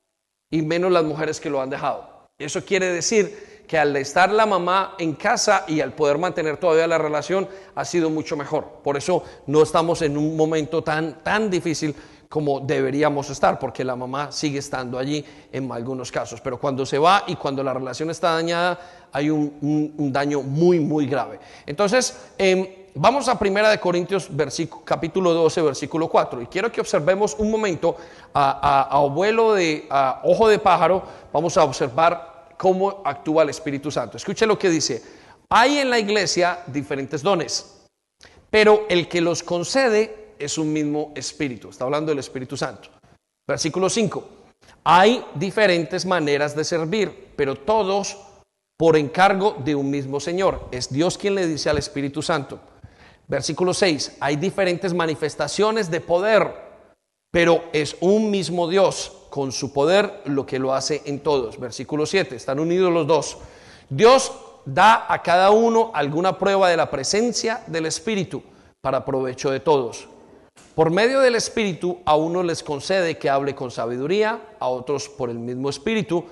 [0.50, 2.28] y menos las mujeres que lo han dejado.
[2.38, 6.86] Eso quiere decir que al estar la mamá en casa y al poder mantener todavía
[6.86, 8.80] la relación ha sido mucho mejor.
[8.82, 11.94] Por eso no estamos en un momento tan, tan difícil
[12.28, 16.40] como deberíamos estar, porque la mamá sigue estando allí en algunos casos.
[16.40, 18.78] Pero cuando se va y cuando la relación está dañada,
[19.12, 21.38] hay un, daño muy, muy grave.
[21.64, 24.28] Entonces, em, vamos a Primera de Corintios,
[24.84, 26.42] capítulo 12, versículo 4.
[26.42, 27.96] Y quiero que observemos un momento
[28.34, 29.88] a, abuelo de
[30.24, 31.02] ojo de pájaro.
[31.32, 34.18] Vamos a observar cómo actúa el Espíritu Santo.
[34.18, 35.02] Escuche lo que dice.
[35.48, 37.86] Hay en la iglesia diferentes dones,
[38.50, 41.70] pero el que los concede es un mismo espíritu.
[41.70, 42.90] Está hablando del Espíritu Santo.
[43.46, 44.28] Versículo 5.
[44.84, 48.18] Hay diferentes maneras de servir, pero todos
[48.76, 50.68] por encargo de un mismo Señor.
[50.70, 52.60] Es Dios quien le dice al Espíritu Santo.
[53.26, 54.18] Versículo 6.
[54.20, 56.54] Hay diferentes manifestaciones de poder,
[57.30, 61.58] pero es un mismo Dios con su poder lo que lo hace en todos.
[61.58, 62.36] Versículo 7.
[62.36, 63.38] Están unidos los dos.
[63.88, 64.32] Dios
[64.64, 68.42] da a cada uno alguna prueba de la presencia del Espíritu
[68.80, 70.08] para provecho de todos.
[70.74, 75.30] Por medio del Espíritu a uno les concede que hable con sabiduría, a otros por
[75.30, 76.24] el mismo Espíritu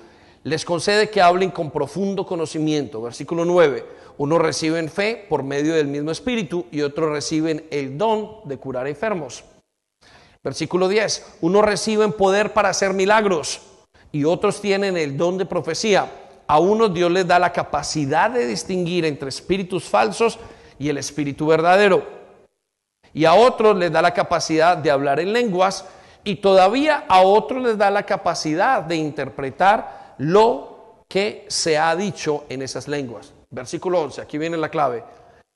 [0.43, 3.01] les concede que hablen con profundo conocimiento.
[3.01, 3.85] Versículo 9.
[4.17, 8.87] Unos reciben fe por medio del mismo Espíritu y otros reciben el don de curar
[8.87, 9.43] enfermos.
[10.47, 11.39] Versículo 10.
[11.41, 13.59] Unos reciben poder para hacer milagros
[14.13, 16.09] y otros tienen el don de profecía.
[16.47, 20.39] A unos Dios les da la capacidad de distinguir entre espíritus falsos
[20.79, 22.01] y el espíritu verdadero
[23.13, 25.83] y a otros les da la capacidad de hablar en lenguas
[26.23, 32.45] y todavía a otros les da la capacidad de interpretar lo que se ha dicho
[32.47, 33.33] en esas lenguas.
[33.49, 35.03] Versículo 11, aquí viene la clave.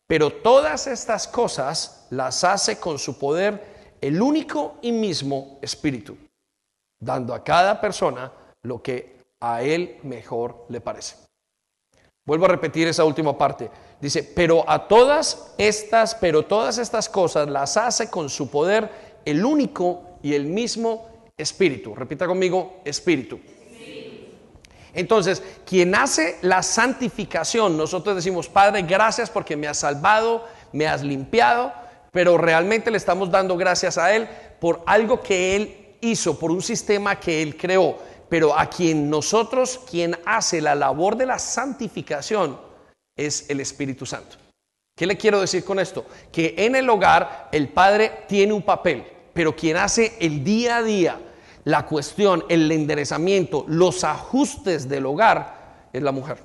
[0.06, 6.18] Pero todas estas cosas las hace con su poder el único y mismo Espíritu,
[7.00, 8.32] dando a cada persona
[8.64, 11.16] lo que a él mejor le parece.
[12.26, 13.70] Vuelvo a repetir esa última parte.
[14.00, 18.90] Dice, pero a todas estas, pero todas estas cosas las hace con su poder
[19.26, 21.96] el único y el mismo Espíritu.
[21.96, 23.40] Repita conmigo, Espíritu.
[24.94, 31.02] Entonces, quien hace la santificación, nosotros decimos, Padre, gracias porque me has salvado, me has
[31.02, 31.74] limpiado,
[32.12, 34.28] pero realmente le estamos dando gracias a Él
[34.60, 37.98] por algo que Él hizo, por un sistema que Él creó.
[38.30, 42.60] Pero a quien nosotros, quien hace la labor de la santificación,
[43.16, 44.38] es el Espíritu Santo.
[44.96, 46.06] ¿Qué le quiero decir con esto?
[46.32, 50.84] Que en el hogar el padre tiene un papel, pero quien hace el día a
[50.84, 51.20] día,
[51.64, 56.38] la cuestión, el enderezamiento, los ajustes del hogar es la mujer.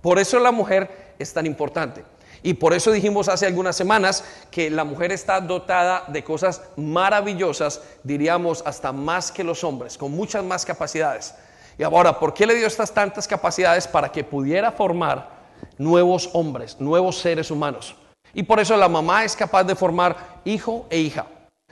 [0.00, 2.04] Por eso la mujer es tan importante.
[2.46, 7.80] Y por eso dijimos hace algunas semanas que la mujer está dotada de cosas maravillosas,
[8.02, 11.34] diríamos hasta más que los hombres, con muchas más capacidades.
[11.78, 13.88] Y ahora, ¿por qué le dio estas tantas capacidades?
[13.88, 15.30] Para que pudiera formar
[15.78, 17.96] nuevos hombres, nuevos seres humanos.
[18.34, 21.24] Y por eso la mamá es capaz de formar hijo e hija.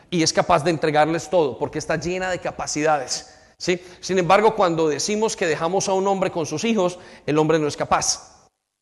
[0.09, 3.39] Y es capaz de entregarles todo, porque está llena de capacidades.
[3.59, 3.79] ¿sí?
[4.01, 7.67] Sin embargo, cuando decimos que dejamos a un hombre con sus hijos, el hombre no
[7.67, 8.32] es capaz.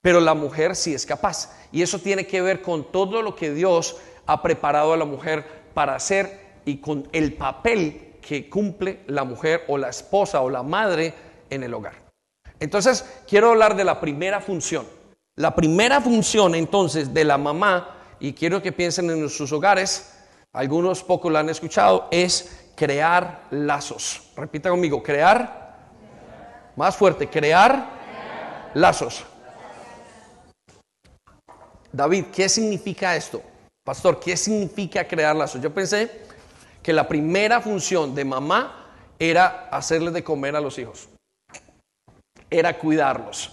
[0.03, 1.55] Pero la mujer sí es capaz.
[1.73, 5.45] Y eso tiene que ver con todo lo que Dios ha preparado a la mujer
[5.75, 10.63] para hacer y con el papel que cumple la mujer o la esposa o la
[10.63, 11.15] madre
[11.49, 11.95] en el hogar.
[12.59, 14.87] Entonces, quiero hablar de la primera función.
[15.37, 20.15] La primera función entonces de la mamá, y quiero que piensen en sus hogares,
[20.53, 24.31] algunos pocos la han escuchado, es crear lazos.
[24.37, 25.79] Repita conmigo, crear,
[26.77, 27.89] más fuerte, crear
[28.75, 29.25] lazos.
[31.93, 33.43] David, ¿qué significa esto?
[33.85, 35.61] Pastor, ¿qué significa crear lazos?
[35.61, 36.23] Yo pensé
[36.83, 41.09] que la primera función de mamá era hacerles de comer a los hijos,
[42.49, 43.53] era cuidarlos,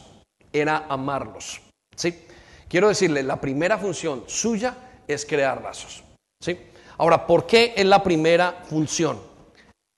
[0.54, 1.62] era amarlos.
[1.96, 2.26] ¿sí?
[2.70, 4.76] Quiero decirle, la primera función suya
[5.08, 6.04] es crear lazos.
[6.42, 6.58] ¿sí?
[6.98, 9.20] Ahora, ¿por qué es la primera función?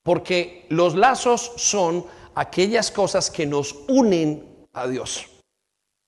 [0.04, 5.28] Porque los lazos son aquellas cosas que nos unen a Dios.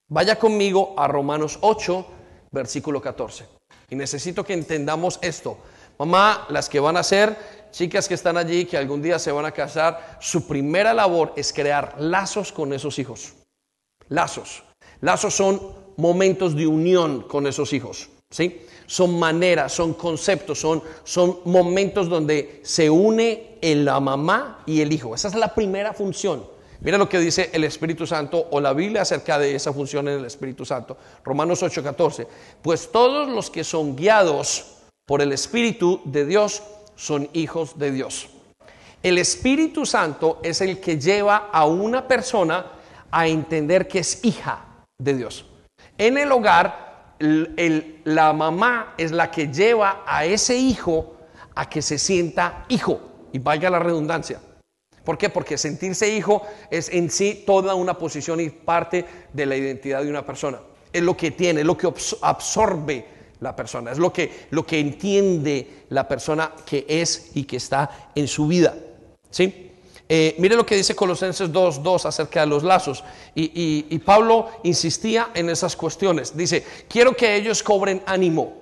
[0.08, 2.06] Vaya conmigo a Romanos 8,
[2.52, 3.46] versículo 14.
[3.90, 5.58] Y necesito que entendamos esto.
[5.98, 7.36] Mamá, las que van a ser,
[7.70, 11.52] chicas que están allí, que algún día se van a casar, su primera labor es
[11.52, 13.34] crear lazos con esos hijos.
[14.08, 14.62] Lazos.
[15.00, 15.60] Lazos son
[15.96, 18.08] momentos de unión con esos hijos.
[18.30, 18.66] ¿sí?
[18.86, 25.14] Son maneras, son conceptos, son, son momentos donde se une la mamá y el hijo.
[25.14, 26.44] Esa es la primera función.
[26.82, 30.18] Mira lo que dice el Espíritu Santo o la Biblia acerca de esa función en
[30.18, 30.96] el Espíritu Santo.
[31.24, 32.26] Romanos 8:14.
[32.60, 36.62] Pues todos los que son guiados por el Espíritu de Dios
[36.96, 38.28] son hijos de Dios.
[39.00, 42.66] El Espíritu Santo es el que lleva a una persona
[43.12, 44.64] a entender que es hija
[44.98, 45.44] de Dios.
[45.98, 51.14] En el hogar, la mamá es la que lleva a ese hijo
[51.54, 53.00] a que se sienta hijo,
[53.32, 54.40] y valga la redundancia.
[55.04, 55.28] ¿Por qué?
[55.28, 60.10] Porque sentirse hijo es en sí toda una posición y parte de la identidad de
[60.10, 60.60] una persona.
[60.92, 63.06] Es lo que tiene, es lo que absorbe
[63.40, 68.10] la persona, es lo que, lo que entiende la persona que es y que está
[68.14, 68.76] en su vida.
[69.30, 69.70] ¿Sí?
[70.08, 73.02] Eh, mire lo que dice Colosenses 2.2 acerca de los lazos.
[73.34, 76.36] Y, y Pablo insistía en esas cuestiones.
[76.36, 78.52] Dice, quiero que ellos cobren ánimo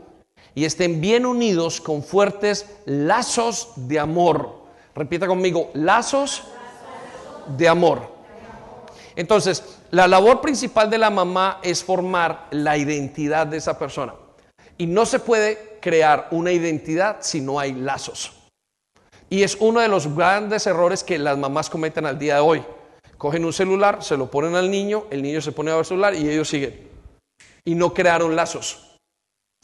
[0.55, 4.59] y estén bien unidos con fuertes lazos de amor
[5.00, 6.42] Repita conmigo, lazos
[7.56, 8.02] de amor.
[9.16, 14.12] Entonces, la labor principal de la mamá es formar la identidad de esa persona.
[14.76, 18.32] Y no se puede crear una identidad si no hay lazos.
[19.30, 22.62] Y es uno de los grandes errores que las mamás cometen al día de hoy.
[23.16, 25.86] Cogen un celular, se lo ponen al niño, el niño se pone a ver el
[25.86, 26.78] celular y ellos siguen.
[27.64, 28.98] Y no crearon lazos.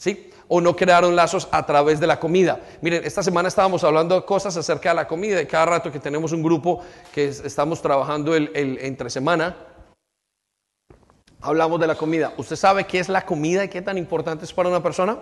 [0.01, 0.31] ¿Sí?
[0.47, 2.59] O no crearon lazos a través de la comida.
[2.81, 5.99] Miren, esta semana estábamos hablando de cosas acerca de la comida y cada rato que
[5.99, 6.81] tenemos un grupo
[7.13, 9.55] que estamos trabajando el, entre semana,
[11.41, 12.33] hablamos de la comida.
[12.37, 15.19] ¿Usted sabe qué es la comida y qué tan importante es para una persona?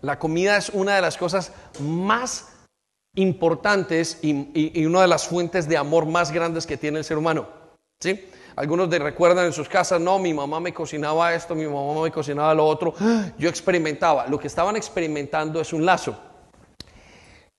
[0.00, 2.52] La comida es una de las cosas más
[3.14, 7.16] importantes y, y una de las fuentes de amor más grandes que tiene el ser
[7.16, 7.48] humano.
[7.98, 8.28] ¿Sí?
[8.56, 12.10] Algunos de recuerdan en sus casas, no, mi mamá me cocinaba esto, mi mamá me
[12.10, 12.94] cocinaba lo otro.
[13.38, 14.26] Yo experimentaba.
[14.28, 16.18] Lo que estaban experimentando es un lazo.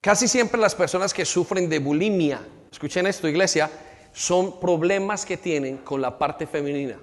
[0.02, 3.70] Casi siempre las personas que sufren de bulimia, escuchen esto iglesia,
[4.12, 6.98] son problemas que tienen con la parte femenina.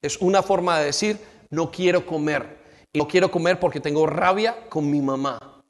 [0.00, 1.18] Es una forma de decir,
[1.50, 2.56] no quiero comer.
[2.90, 5.62] Y no quiero comer porque tengo rabia con mi mamá.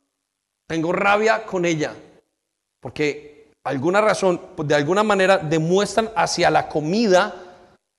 [0.69, 1.95] Tengo rabia con ella.
[2.79, 7.43] Porque alguna razón, de alguna manera, demuestran hacia la comida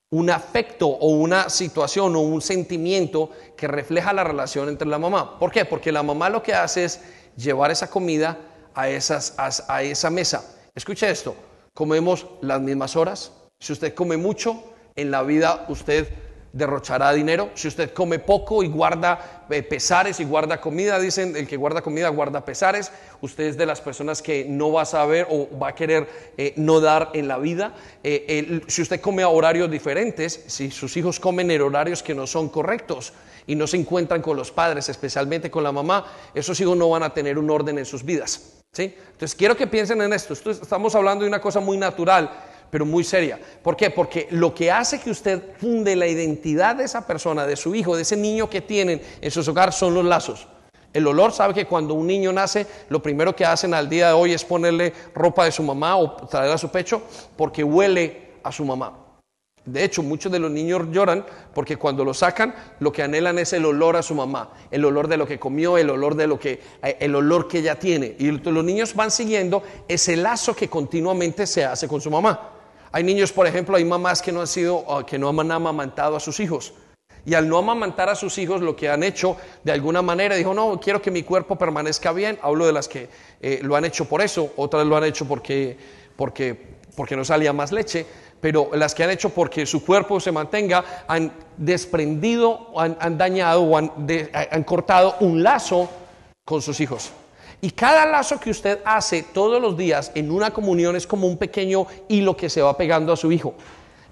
[0.09, 5.37] un afecto o una situación o un sentimiento que refleja la relación entre la mamá.
[5.37, 5.65] ¿Por qué?
[5.65, 7.01] Porque la mamá lo que hace es
[7.35, 8.37] llevar esa comida
[8.73, 10.43] a, esas, a, esa mesa.
[10.73, 11.35] Escuche esto,
[11.73, 13.31] comemos las mismas horas.
[13.59, 14.63] Si usted come mucho,
[14.95, 16.07] en la vida usted
[16.57, 17.51] derrochará dinero.
[17.53, 21.81] Si usted come poco y guarda eh, pesares y guarda comida, dicen, el que guarda
[21.81, 22.91] comida guarda pesares.
[23.21, 26.53] Usted es de las personas que no va a saber o va a querer eh,
[26.55, 27.75] no dar en la vida.
[28.03, 32.25] Eh, si usted come a horarios diferentes, si sus hijos comen en horarios que no
[32.25, 33.13] son correctos
[33.45, 37.03] y no se encuentran con los padres, especialmente con la mamá, esos hijos no van
[37.03, 38.63] a tener un orden en sus vidas.
[38.71, 38.95] ¿sí?
[39.11, 40.33] Entonces quiero que piensen en esto.
[40.33, 42.29] Estamos hablando de una cosa muy natural
[42.69, 43.39] pero muy seria.
[43.61, 43.89] ¿Por qué?
[43.89, 47.95] Porque lo que hace que usted funde la identidad de esa persona, de su hijo,
[47.95, 50.47] de ese niño que tienen en su hogar, son los lazos.
[50.93, 54.13] El olor, sabe que cuando un niño nace, lo primero que hacen al día de
[54.13, 57.03] hoy es ponerle ropa de su mamá o traerla a su pecho
[57.35, 58.93] porque huele a su mamá.
[59.67, 63.51] De hecho, muchos de los niños lloran porque cuando lo sacan, lo que anhelan es
[63.51, 66.39] el olor a su mamá, el olor de lo que comió, el olor de lo
[66.39, 68.15] que, eh, el olor que ella tiene.
[68.17, 72.56] Y los niños van siguiendo ese lazo que continuamente se hace con su mamá.
[72.97, 76.15] Hay niños, por ejemplo, hay mamás que no han sido, ah, que no han amamantado
[76.15, 76.73] a sus hijos.
[77.27, 80.51] Y al no amamantar a sus hijos, lo que han hecho de alguna manera, dijo,
[80.51, 82.39] no, quiero que mi cuerpo permanezca bien.
[82.41, 83.07] Hablo de las que
[83.39, 85.77] eh, lo han hecho por eso, otras lo han hecho porque,
[86.15, 86.57] porque,
[86.95, 88.03] porque no salía más leche,
[88.41, 93.61] pero las que han hecho porque su cuerpo se mantenga, han desprendido, han, han dañado
[93.61, 93.91] o han,
[94.49, 95.87] han cortado un lazo
[96.43, 97.11] con sus hijos.
[97.61, 101.37] Y cada lazo que usted hace todos los días en una comunión es como un
[101.37, 103.55] pequeño hilo que se va pegando a su hijo.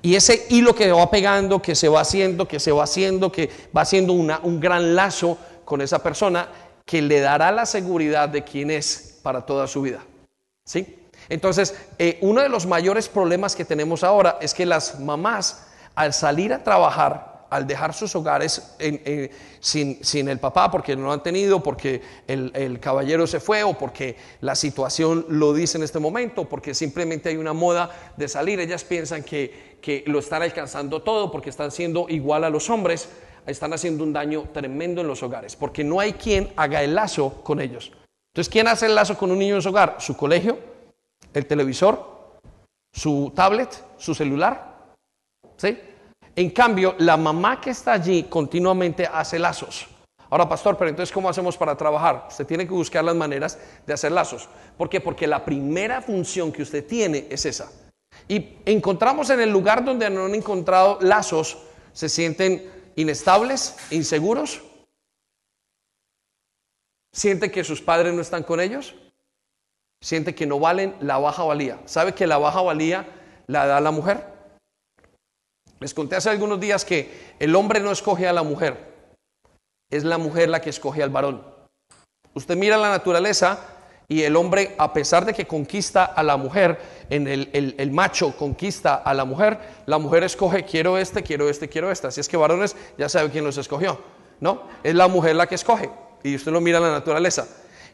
[0.01, 3.49] Y ese hilo que va pegando, que se va haciendo, que se va haciendo, que
[3.75, 6.47] va haciendo una, un gran lazo con esa persona
[6.85, 10.03] que le dará la seguridad de quién es para toda su vida.
[10.63, 10.99] ¿Sí?
[11.29, 16.13] Entonces, eh, uno de los mayores problemas que tenemos ahora es que las mamás, al
[16.13, 18.75] salir a trabajar, al dejar sus hogares
[19.59, 24.17] sin, el papá, porque no lo han tenido, porque el, caballero se fue o porque
[24.41, 28.59] la situación lo dice en este momento, porque simplemente hay una moda de salir.
[28.59, 33.09] Ellas piensan que, que lo están alcanzando todo porque están siendo igual a los hombres,
[33.47, 37.41] están haciendo un daño tremendo en los hogares, porque no hay quien haga el lazo
[37.43, 37.91] con ellos.
[38.33, 39.95] Entonces, ¿quién hace el lazo con un niño en su hogar?
[39.99, 40.59] Su colegio,
[41.33, 42.39] el televisor,
[42.91, 44.75] su tablet, su celular.
[45.55, 45.77] ¿Sí?
[46.35, 49.87] En cambio, la mamá que está allí continuamente hace lazos.
[50.29, 52.25] Ahora, pastor, pero entonces, ¿cómo hacemos para trabajar?
[52.29, 54.49] Usted tiene que buscar las maneras de hacer lazos.
[54.77, 54.99] ¿Por qué?
[54.99, 57.71] Porque la primera función que usted tiene es esa.
[58.27, 61.57] Y encontramos en el lugar donde no han encontrado lazos,
[61.93, 64.61] se sienten inestables, inseguros,
[67.13, 68.95] sienten que sus padres no están con ellos,
[70.01, 71.79] sienten que no valen la baja valía.
[71.85, 73.07] ¿Sabe que la baja valía
[73.47, 74.34] la da la mujer?
[75.85, 78.75] Les conté hace algunos días que el hombre no escoge a la mujer,
[79.91, 81.43] es la mujer la que escoge al varón.
[82.33, 83.59] Usted mira la naturaleza
[84.07, 86.79] y el hombre, a pesar de que conquista a la mujer,
[87.11, 91.91] en el, macho conquista a la mujer, la mujer escoge quiero este, quiero este, quiero
[91.91, 92.07] esta.
[92.07, 93.99] Así es que varones ya sabe quién los escogió,
[94.39, 94.63] ¿no?
[94.81, 95.91] Es la mujer la que escoge
[96.23, 97.47] y usted lo mira la naturaleza.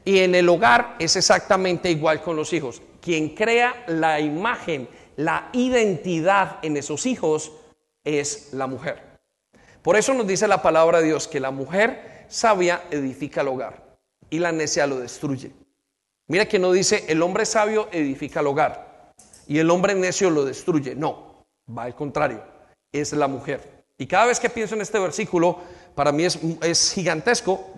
[0.06, 2.82] Y en el hogar es exactamente igual con los hijos.
[3.02, 7.52] Quien crea la imagen, la identidad en esos hijos
[8.04, 9.20] es la mujer.
[9.82, 13.98] Por eso nos dice la palabra de Dios que la mujer sabia edifica el hogar
[14.30, 15.52] y la necia lo destruye.
[16.28, 19.12] Mira que no dice el hombre sabio edifica el hogar
[19.48, 20.96] y el hombre necio lo destruye.
[20.96, 21.46] No,
[21.78, 22.44] va al contrario,
[22.92, 23.84] es la mujer.
[23.98, 25.60] Y cada vez que pienso en este versículo,
[25.94, 27.72] para mí es, gigantesco.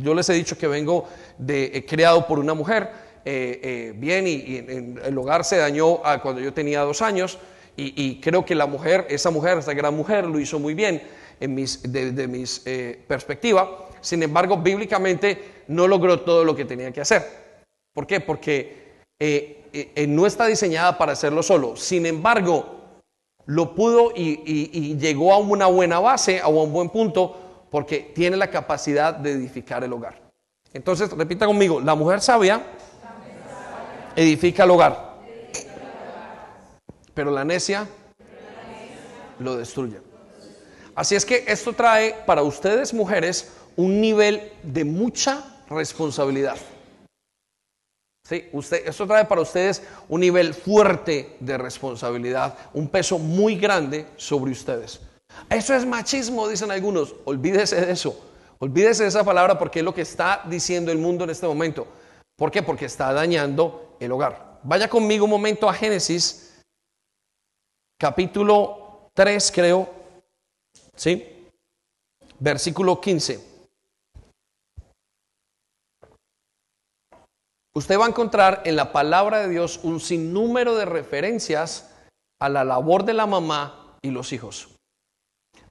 [0.00, 2.90] Yo les he dicho que vengo de, eh, creado por una mujer,
[3.24, 4.56] eh, eh, bien, y,
[5.04, 7.38] el hogar se dañó cuando yo tenía dos años.
[7.80, 11.00] Y, creo que la mujer, esa mujer, esa gran mujer, lo hizo muy bien
[11.38, 13.68] en mis, de, mis eh, perspectivas.
[14.00, 17.24] Sin embargo, bíblicamente no logró todo lo que tenía que hacer.
[17.94, 18.18] ¿Por qué?
[18.18, 21.76] Porque eh, eh, no está diseñada para hacerlo solo.
[21.76, 22.80] Sin embargo,
[23.46, 27.36] lo pudo y, y, llegó a una buena base, a un buen punto,
[27.70, 30.20] porque tiene la capacidad de edificar el hogar.
[30.72, 32.60] Entonces, repita conmigo, la mujer sabia
[34.16, 35.07] edifica el hogar
[37.18, 37.84] pero la necia
[39.40, 40.00] lo destruye.
[40.94, 46.56] Así es que esto trae para ustedes mujeres un nivel de mucha responsabilidad.
[48.24, 54.06] Sí, usted, esto trae para ustedes un nivel fuerte de responsabilidad, un peso muy grande
[54.14, 55.00] sobre ustedes.
[55.50, 57.16] Eso es machismo, dicen algunos.
[57.24, 58.16] Olvídese de eso.
[58.60, 61.88] Olvídese de esa palabra porque es lo que está diciendo el mundo en este momento.
[62.36, 62.62] ¿Por qué?
[62.62, 64.60] Porque está dañando el hogar.
[64.62, 66.47] Vaya conmigo un momento a Génesis
[67.98, 69.88] capítulo 3, creo,
[70.94, 71.50] ¿sí?
[72.38, 73.48] Versículo 15.
[77.74, 81.94] Usted va a encontrar en la palabra de Dios un sinnúmero de referencias
[82.40, 84.74] a la labor de la mamá y los hijos.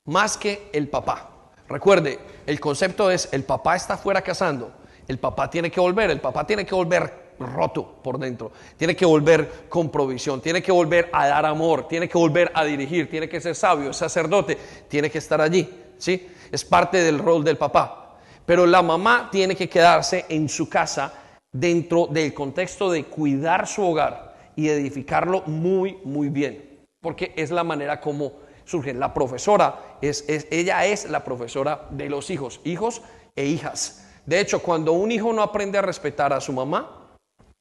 [0.05, 1.51] más que el papá.
[1.67, 4.71] Recuerde, el concepto es el papá está fuera casando,
[5.05, 9.05] el papá tiene que volver, el papá tiene que volver roto por dentro, tiene que
[9.05, 13.29] volver con provisión, tiene que volver a dar amor, tiene que volver a dirigir, tiene
[13.29, 14.57] que ser sabio, sacerdote,
[14.88, 16.27] tiene que estar allí, ¿sí?
[16.51, 18.17] Es parte del rol del papá.
[18.45, 21.13] Pero la mamá tiene que quedarse en su casa
[21.51, 27.63] dentro del contexto de cuidar su hogar y edificarlo muy, muy bien, porque es la
[27.63, 28.33] manera como
[28.65, 28.93] surge.
[28.93, 33.01] La profesora, es, ella es la profesora de los hijos, hijos
[33.35, 34.05] e hijas.
[34.25, 36.96] De hecho, cuando un hijo no aprende a respetar a su mamá,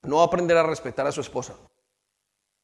[0.06, 1.54] no va a aprender a respetar a su esposa.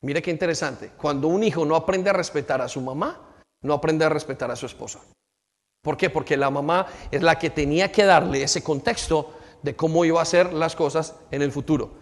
[0.02, 0.90] Mire qué interesante.
[0.96, 4.56] Cuando un hijo no aprende a respetar a su mamá, no aprende a respetar a
[4.56, 5.00] su esposa.
[5.82, 6.10] ¿Por qué?
[6.10, 10.24] Porque la mamá es la que tenía que darle ese contexto de cómo iba a
[10.24, 11.92] ser las cosas en el futuro.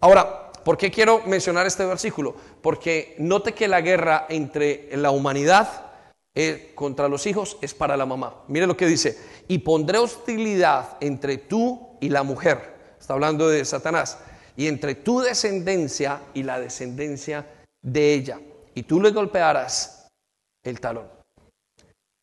[0.00, 2.34] Ahora, ¿por qué quiero mencionar este versículo?
[2.62, 5.86] Porque note que la guerra entre la humanidad
[6.34, 8.44] eh, contra los hijos es para la mamá.
[8.48, 12.96] Mire lo que dice, y pondré hostilidad entre tú y la mujer.
[12.98, 14.18] Está hablando de Satanás
[14.60, 17.46] y entre tu descendencia y la descendencia
[17.80, 18.38] de ella.
[18.74, 20.10] Y tú le golpearás
[20.62, 21.08] el talón.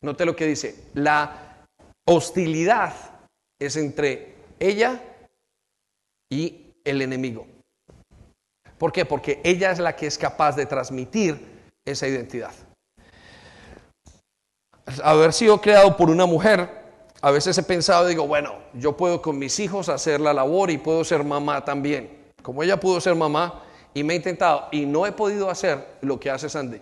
[0.04, 0.84] Note lo que dice.
[0.94, 1.66] La
[2.06, 2.94] hostilidad
[3.60, 5.02] es entre ella
[6.30, 7.44] y el enemigo.
[8.78, 9.04] ¿Por qué?
[9.04, 11.44] Porque ella es la que es capaz de transmitir
[11.84, 12.54] esa identidad.
[15.02, 16.70] Haber sido creado por una mujer,
[17.20, 20.78] a veces he pensado, digo, bueno, yo puedo con mis hijos hacer la labor y
[20.78, 22.17] puedo ser mamá también
[22.48, 26.18] como ella pudo ser mamá y me he intentado y no he podido hacer lo
[26.18, 26.80] que hace Sandy.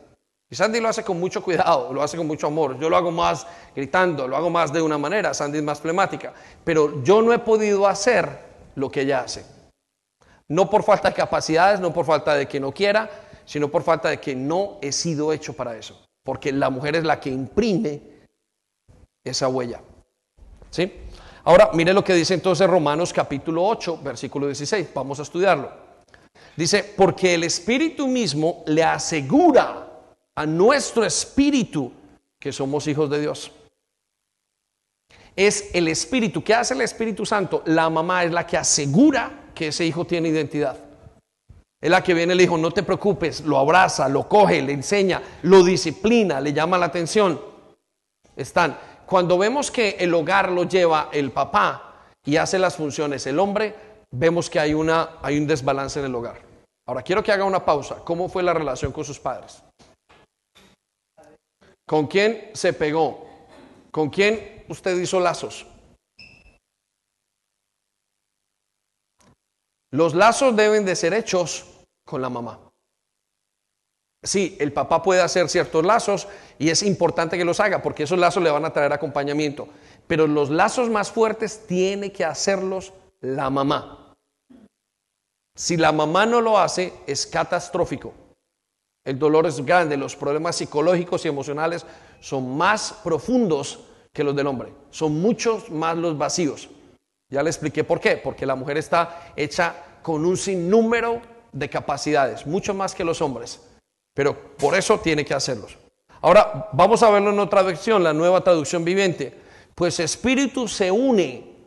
[0.49, 2.79] Y Sandy lo hace con mucho cuidado, lo hace con mucho amor.
[2.79, 3.45] Yo lo hago más
[3.75, 5.35] gritando, lo hago más de una manera.
[5.35, 6.33] Sandy es más flemática.
[6.63, 8.29] Pero yo no he podido hacer
[8.77, 9.45] lo que ella hace.
[10.47, 13.11] No por falta de capacidades, no por falta de que no quiera,
[13.45, 16.01] sino por falta de que no he sido hecho para eso.
[16.23, 18.03] Porque la mujer es la que imprime
[19.25, 19.83] esa huella.
[20.71, 20.93] ¿Sí?
[21.47, 24.89] Ahora, mire lo que dice entonces Romanos capítulo 8, versículo 16.
[24.93, 25.71] Vamos a estudiarlo.
[26.57, 29.89] Dice, porque el Espíritu mismo le asegura
[30.35, 31.93] a nuestro espíritu
[32.41, 33.53] que somos hijos de Dios.
[35.37, 36.43] Es el Espíritu.
[36.43, 37.63] ¿Qué hace el Espíritu Santo?
[37.67, 40.77] La mamá es la que asegura que ese hijo tiene identidad.
[41.81, 45.23] Es la que viene el hijo, no te preocupes, lo abraza, lo coge, le enseña,
[45.43, 47.41] lo disciplina, le llama la atención.
[48.35, 48.77] Están
[49.07, 53.75] cuando vemos que el hogar lo lleva el papá y hace las funciones el hombre,
[54.11, 56.41] vemos que hay, una, hay un desbalance en el hogar.
[56.89, 57.97] Ahora quiero que haga una pausa.
[58.05, 59.63] ¿Cómo fue la relación con sus padres?
[61.87, 63.29] ¿Con quién se pegó?
[63.91, 65.67] ¿Con quién usted hizo lazos?
[69.93, 71.65] Los lazos deben de ser hechos
[72.05, 72.66] con la mamá.
[74.27, 76.27] Sí, el papá puede hacer ciertos lazos
[76.59, 79.69] y es importante que los haga porque esos lazos le van a traer acompañamiento.
[80.09, 84.15] Pero los lazos más fuertes tiene que hacerlos la mamá.
[85.55, 88.13] Si la mamá no lo hace, es catastrófico.
[89.05, 91.87] El dolor es grande, los problemas psicológicos y emocionales
[92.21, 94.73] son más profundos que los del hombre.
[94.91, 96.69] Son muchos más los vacíos.
[97.31, 98.17] Ya le expliqué por qué.
[98.17, 101.23] Porque la mujer está hecha con un sinnúmero
[101.53, 103.66] de capacidades, mucho más que los hombres.
[104.17, 105.77] Pero por eso tiene que hacerlos.
[106.23, 109.39] Ahora vamos a verlo en otra traducción, la nueva traducción viviente.
[109.75, 111.67] Pues espíritu se une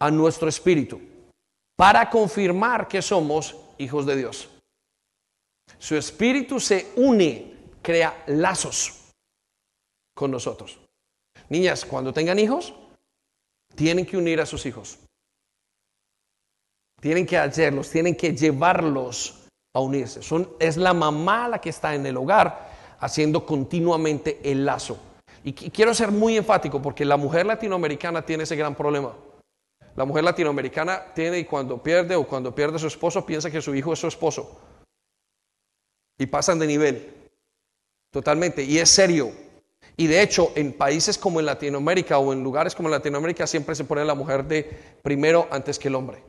[0.00, 1.00] a nuestro espíritu
[1.76, 4.48] para confirmar que somos hijos de Dios.
[5.78, 9.12] Su espíritu se une, crea lazos
[10.12, 10.80] con nosotros.
[11.50, 12.74] Niñas, cuando tengan hijos,
[13.76, 14.98] tienen que unir a sus hijos.
[17.00, 19.39] Tienen que hacerlos, tienen que llevarlos
[19.72, 20.20] a unirse.
[20.58, 24.98] Es la mamá la que está en el hogar haciendo continuamente el lazo.
[25.42, 29.14] Y quiero ser muy enfático porque la mujer latinoamericana tiene ese gran problema.
[29.96, 33.74] La mujer latinoamericana tiene y cuando pierde o cuando pierde su esposo piensa que su
[33.74, 34.60] hijo es su esposo.
[36.18, 37.30] Y pasan de nivel.
[38.10, 38.62] Totalmente.
[38.62, 39.32] Y es serio.
[39.96, 43.74] Y de hecho, en países como en Latinoamérica o en lugares como en Latinoamérica siempre
[43.74, 44.64] se pone la mujer de
[45.02, 46.22] primero antes que el hombre.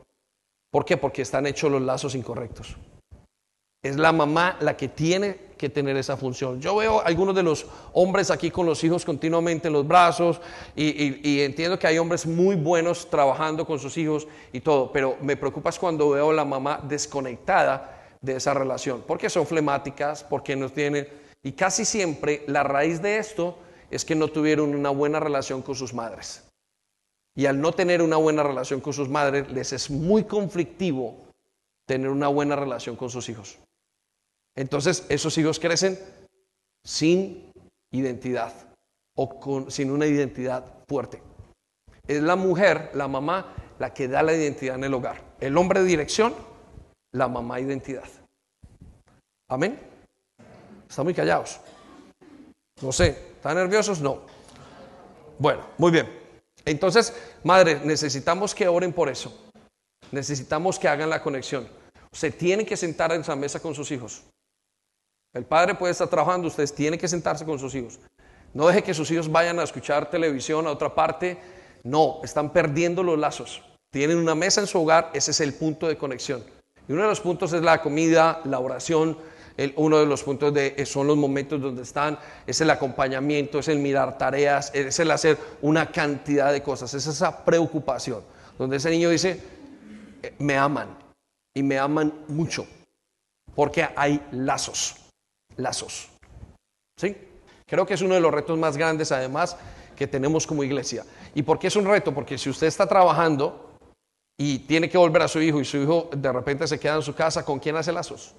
[0.70, 0.96] ¿Por qué?
[0.96, 2.76] Porque están hechos los lazos incorrectos.
[3.84, 6.60] Es la mamá la que tiene que tener esa función.
[6.60, 10.40] Yo veo algunos de los hombres aquí con los hijos continuamente en los brazos
[10.76, 15.36] y, entiendo que hay hombres muy buenos trabajando con sus hijos y todo, pero me
[15.36, 20.54] preocupa es cuando veo a la mamá desconectada de esa relación, porque son flemáticas, porque
[20.54, 21.08] no tienen...
[21.42, 23.58] Y casi siempre la raíz de esto
[23.90, 26.44] es que no tuvieron una buena relación con sus madres.
[27.34, 31.16] Y al no tener una buena relación con sus madres, les es muy conflictivo
[31.84, 33.58] tener una buena relación con sus hijos.
[34.56, 35.98] Entonces esos hijos crecen
[36.84, 37.52] sin
[37.92, 38.52] identidad.
[39.14, 41.22] o sin una identidad fuerte.
[42.06, 45.22] Es la mujer, la mamá, la que da la identidad en el hogar.
[45.38, 46.34] El hombre dirección,
[47.12, 48.08] la mamá identidad.
[49.48, 49.78] Amén.
[50.88, 51.60] Están muy callados.
[52.80, 54.00] No sé, ¿están nerviosos?
[54.00, 54.22] No.
[55.38, 56.08] Bueno, muy bien.
[56.64, 59.50] Entonces, madre, necesitamos que oren por eso.
[60.10, 61.68] Necesitamos que hagan la conexión.
[62.12, 64.22] Se tienen que sentar en esa mesa con sus hijos.
[65.32, 67.98] El padre puede estar trabajando, ustedes tienen que sentarse con sus hijos.
[68.52, 71.38] No deje que sus hijos vayan a escuchar televisión a otra parte.
[71.84, 73.62] No, están perdiendo los lazos.
[73.90, 76.42] Tienen una mesa en su hogar, ese es el punto de conexión.
[76.88, 79.16] Y uno de los puntos es la comida, la oración.
[79.76, 83.68] uno de los puntos de, eh, son los momentos donde están, es el acompañamiento, es
[83.68, 88.22] el mirar tareas, es el hacer una cantidad de cosas, es esa preocupación,
[88.58, 89.40] donde ese niño dice,
[90.22, 90.88] eh, me aman
[91.54, 92.66] y me aman mucho,
[93.54, 94.96] porque hay lazos,
[95.56, 96.10] lazos.
[96.98, 97.16] ¿Sí?
[97.66, 99.56] Creo que es uno de los retos más grandes, además,
[99.96, 101.04] que tenemos como iglesia.
[101.34, 102.12] ¿Y por qué es un reto?
[102.12, 103.76] Porque si usted está trabajando
[104.38, 107.02] y tiene que volver a su hijo y su hijo de repente se queda en
[107.02, 108.34] su casa, ¿con quién hace lazos?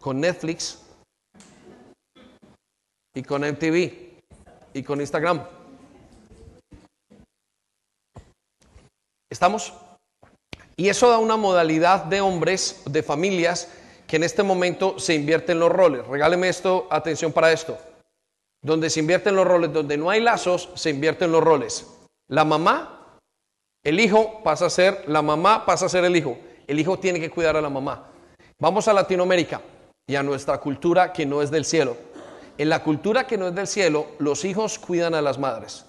[0.00, 0.82] Con Netflix
[3.14, 4.20] y con MTV
[4.74, 5.46] y con Instagram.
[9.30, 9.72] ¿Estamos?
[10.76, 13.68] Y eso da una modalidad de hombres, de familias,
[14.06, 16.06] que en este momento se invierten los roles.
[16.06, 17.78] Regáleme esto, atención para esto.
[18.62, 21.86] Donde se invierten los roles, donde no hay lazos, se invierten los roles.
[22.28, 23.18] La mamá,
[23.84, 26.38] el hijo pasa a ser, la mamá pasa a ser el hijo.
[26.66, 28.10] El hijo tiene que cuidar a la mamá.
[28.58, 29.60] Vamos a Latinoamérica
[30.06, 31.96] y a nuestra cultura que no es del cielo.
[32.58, 35.84] En la cultura que no es del cielo, los hijos cuidan a las madres.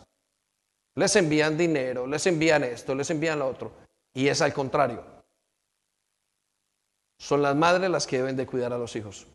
[0.95, 3.71] Les envían dinero, les envían esto, les envían lo otro.
[4.13, 5.16] Y es al contrario.
[7.19, 9.27] Son las madres las que deben de cuidar a los hijos.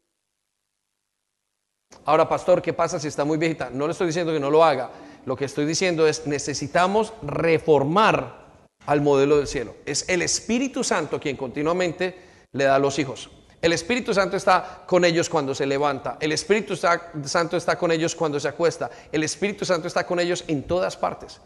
[2.04, 3.70] Ahora, pastor, ¿qué pasa si está muy viejita?
[3.70, 4.90] No le estoy diciendo que no lo haga.
[5.24, 8.42] Lo que estoy diciendo es necesitamos reformar
[8.86, 9.76] al modelo del cielo.
[9.86, 12.16] Es el Espíritu Santo quien continuamente
[12.52, 13.30] le da a los hijos.
[13.60, 16.16] El Espíritu Santo está con ellos cuando se levanta.
[16.20, 18.90] El Espíritu Santo está con ellos cuando se acuesta.
[19.12, 21.40] El Espíritu Santo está con ellos en todas partes.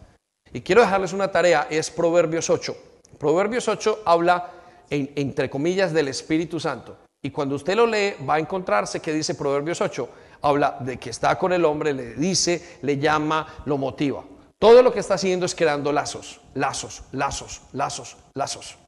[0.53, 2.75] Y quiero dejarles una tarea, es Proverbios 8.
[3.19, 4.51] Proverbios 8 habla,
[4.91, 6.97] entre comillas, del Espíritu Santo.
[7.23, 10.09] Y cuando usted lo lee, va a encontrarse que dice Proverbios 8,
[10.43, 14.25] habla de que está con el hombre, le dice, le llama, lo motiva.
[14.59, 18.79] Todo lo que está haciendo es creando lazos, lazos, lazos, lazos, lazos.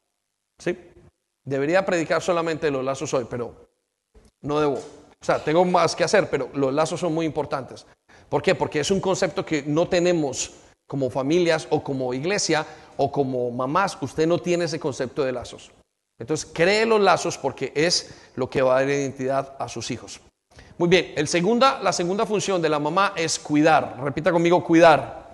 [0.58, 0.76] ¿Sí?
[1.44, 3.68] Debería predicar solamente los lazos hoy, pero
[4.42, 4.74] no debo.
[4.74, 7.86] O sea, tengo más que hacer, pero los lazos son muy importantes.
[8.28, 8.54] ¿Por qué?
[8.54, 10.52] Porque es un concepto que no tenemos
[10.86, 15.70] como familias o como iglesia o como mamás, usted no tiene ese concepto de lazos.
[16.18, 20.20] Entonces, cree los lazos porque es lo que va a dar identidad a sus hijos.
[20.76, 23.96] Muy bien, la segunda función de la mamá es cuidar.
[24.00, 25.28] Repita conmigo, cuidar.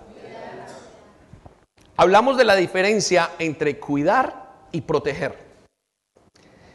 [1.97, 5.45] Hablamos de la diferencia entre cuidar y proteger.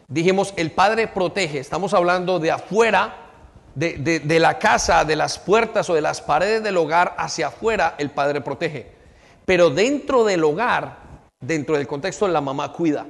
[0.09, 3.17] Dijimos, el padre protege, estamos hablando de afuera,
[3.75, 7.95] de, de la casa, de las puertas o de las paredes del hogar hacia afuera,
[7.99, 8.93] el padre protege.
[9.45, 10.99] Pero dentro del hogar,
[11.39, 13.07] dentro del contexto, la mamá cuida.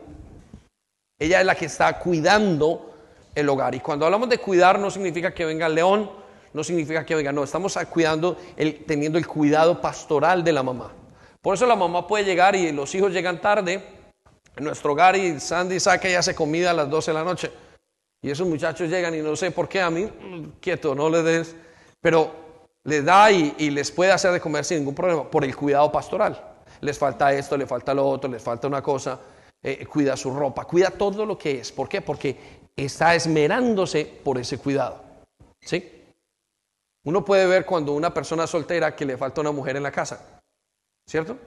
[1.20, 2.94] Ella es la que está cuidando
[3.34, 3.74] el hogar.
[3.74, 6.10] Y cuando hablamos de cuidar no significa que venga el león,
[6.52, 10.92] no significa que venga, no, estamos cuidando, el, teniendo el cuidado pastoral de la mamá.
[11.40, 13.82] Por eso la mamá puede llegar y los hijos llegan tarde
[14.56, 17.52] en nuestro hogar y Sandy saca y hace comida a las 12 de la noche.
[18.22, 20.10] Y esos muchachos llegan y no sé por qué a mí,
[20.60, 21.56] quieto, no le des,
[22.00, 22.30] pero
[22.84, 26.38] le da y, les puede hacer de comer sin ningún problema por el cuidado pastoral.
[26.80, 29.18] Les falta esto, le falta lo otro, les falta una cosa,
[29.62, 31.72] eh, cuida su ropa, cuida todo lo que es.
[31.72, 32.00] ¿Por qué?
[32.00, 32.36] Porque
[32.76, 35.02] está esmerándose por ese cuidado.
[35.60, 36.04] ¿Sí?
[37.04, 40.40] Uno puede ver cuando una persona soltera que le falta una mujer en la casa,
[41.06, 41.38] ¿cierto?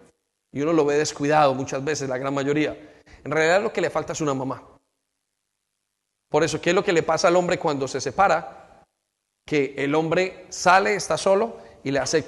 [0.51, 3.01] Y uno lo ve descuidado muchas veces, la gran mayoría.
[3.23, 4.63] En realidad lo que le falta es una mamá.
[6.29, 8.63] Por eso, ¿qué es lo que le pasa al hombre cuando se separa?
[9.45, 12.25] que el hombre sale, está solo y le hace,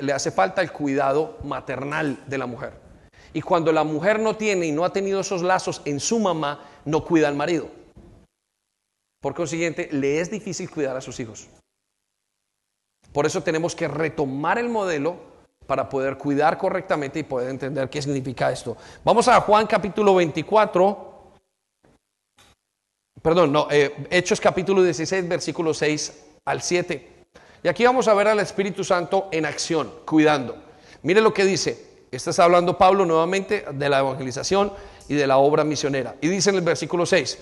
[0.00, 2.72] le hace falta el cuidado maternal de la mujer.
[3.32, 6.64] Y cuando la mujer no tiene y no ha tenido esos lazos en su mamá,
[6.84, 7.68] no cuida al marido.
[9.20, 11.48] Por consiguiente, le es difícil cuidar a sus hijos.
[13.12, 15.16] Por eso tenemos que retomar el modelo
[15.66, 18.76] para poder cuidar correctamente y poder entender qué significa esto.
[19.04, 21.12] Vamos a Juan capítulo 24.
[23.22, 27.08] Perdón, no, eh, Hechos capítulo 16, versículo 6 al 7.
[27.62, 30.56] Y aquí vamos a ver al Espíritu Santo en acción, cuidando.
[31.02, 31.91] Mire lo que dice.
[32.12, 34.70] Está hablando Pablo nuevamente de la evangelización
[35.08, 36.14] y de la obra misionera.
[36.20, 37.38] Y dice en el versículo 6,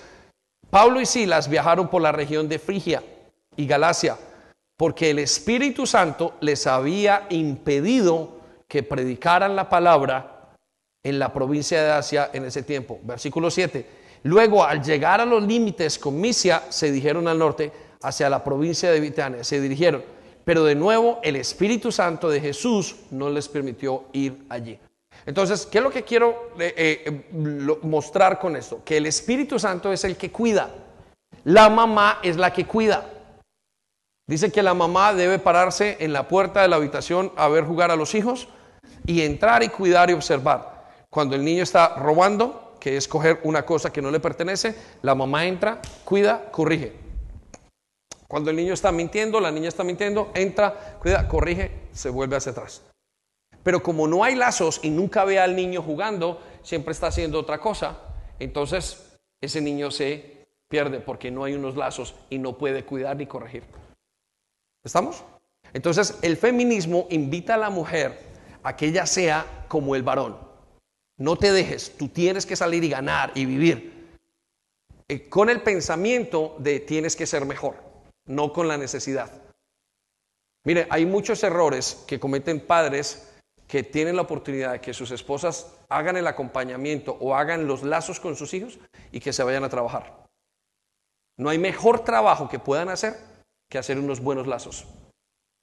[0.69, 3.03] Pablo y Silas viajaron por la región de Frigia
[3.57, 4.17] y Galacia,
[4.77, 10.53] porque el Espíritu Santo les había impedido que predicaran la palabra
[11.03, 12.97] en la provincia de Asia en ese tiempo.
[13.03, 13.85] Versículo 7.
[14.23, 18.89] Luego, al llegar a los límites con Misia, se dijeron al norte, hacia la provincia
[18.89, 20.01] de Bitania, se dirigieron.
[20.43, 24.79] Pero de nuevo, el Espíritu Santo de Jesús no les permitió ir allí.
[25.25, 28.81] Entonces, ¿qué es lo que quiero eh, eh, mostrar con esto?
[28.83, 30.71] Que el Espíritu Santo es el que cuida.
[31.43, 33.07] La mamá es la que cuida.
[34.27, 37.91] Dice que la mamá debe pararse en la puerta de la habitación a ver jugar
[37.91, 38.47] a los hijos
[39.05, 40.89] y entrar y cuidar y observar.
[41.09, 45.15] Cuando el niño está robando, que es coger una cosa que no le pertenece, la
[45.15, 46.93] mamá entra, cuida, corrige.
[48.31, 52.53] Cuando el niño está mintiendo, la niña está mintiendo, entra, cuida, corrige, se vuelve hacia
[52.53, 52.81] atrás.
[53.61, 57.59] Pero como no hay lazos y nunca ve al niño jugando, siempre está haciendo otra
[57.59, 57.99] cosa,
[58.39, 63.27] entonces ese niño se pierde porque no hay unos lazos y no puede cuidar ni
[63.27, 63.65] corregir.
[64.81, 65.25] ¿Estamos?
[65.73, 68.17] Entonces, el feminismo invita a la mujer
[68.63, 70.37] a que ella sea como el varón.
[71.17, 74.15] No te dejes, tú tienes que salir y ganar y vivir.
[75.09, 77.90] Eh, con el pensamiento de tienes que ser mejor,
[78.31, 79.29] no con la necesidad.
[80.63, 83.27] Mire, hay muchos errores que cometen padres
[83.67, 88.19] que tienen la oportunidad de que sus esposas hagan el acompañamiento o hagan los lazos
[88.19, 88.79] con sus hijos
[89.11, 90.25] y que se vayan a trabajar.
[91.37, 93.17] No hay mejor trabajo que puedan hacer
[93.69, 94.85] que hacer unos buenos lazos.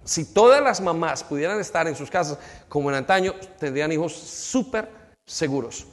[0.05, 2.39] Si todas las mamás pudieran estar en sus casas
[2.69, 4.89] como en antaño, tendrían hijos súper
[5.27, 5.87] seguros.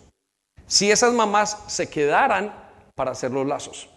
[0.68, 2.54] Si esas mamás se quedaran
[2.96, 3.90] para hacer los lazos,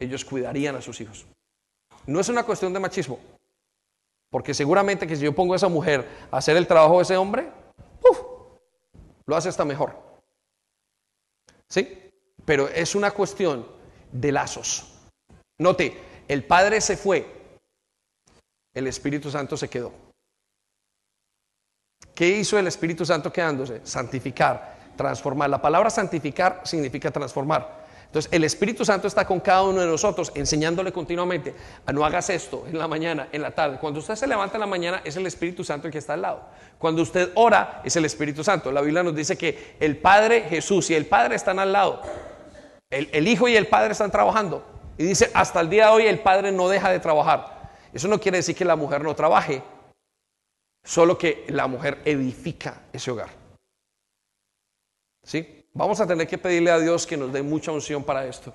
[0.00, 1.26] ellos cuidarían a sus hijos.
[2.06, 3.18] No es una cuestión de machismo,
[4.30, 7.16] porque seguramente que si yo pongo a esa mujer a hacer el trabajo de ese
[7.16, 7.50] hombre,
[9.26, 9.96] lo hace hasta mejor.
[11.68, 12.10] ¿Sí?
[12.44, 13.66] Pero es una cuestión
[14.10, 14.92] de lazos.
[15.58, 15.96] Note,
[16.28, 17.58] el Padre se fue,
[18.74, 19.92] el Espíritu Santo se quedó.
[22.14, 23.80] ¿Qué hizo el Espíritu Santo quedándose?
[23.84, 25.48] Santificar, transformar.
[25.48, 27.81] La palabra santificar significa transformar.
[28.12, 31.54] Entonces, el Espíritu Santo está con cada uno de nosotros, enseñándole continuamente
[31.86, 33.78] a no hagas esto en la mañana, en la tarde.
[33.80, 36.20] Cuando usted se levanta en la mañana, es el Espíritu Santo el que está al
[36.20, 36.42] lado.
[36.76, 38.70] Cuando usted ora, es el Espíritu Santo.
[38.70, 42.02] La Biblia nos dice que el Padre Jesús y el Padre están al lado.
[42.90, 44.62] El, el Hijo y el Padre están trabajando.
[44.98, 47.72] Y dice, hasta el día de hoy el padre no deja de trabajar.
[47.94, 49.62] Eso no quiere decir que la mujer no trabaje,
[50.84, 53.30] solo que la mujer edifica ese hogar.
[55.24, 55.61] ¿Sí?
[55.74, 58.52] Vamos a tener que pedirle a Dios que nos dé mucha unción para esto,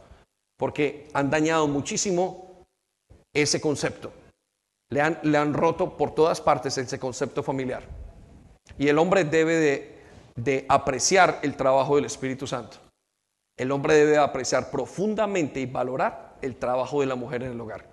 [0.58, 2.66] porque han dañado muchísimo
[3.34, 4.12] ese concepto.
[4.90, 7.84] Le han, le han roto por todas partes ese concepto familiar.
[8.78, 10.00] Y el hombre debe de,
[10.36, 12.78] de apreciar el trabajo del Espíritu Santo.
[13.58, 17.92] El hombre debe apreciar profundamente y valorar el trabajo de la mujer en el hogar.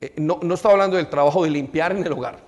[0.00, 2.38] Eh, no, no estoy hablando del trabajo de limpiar en el hogar.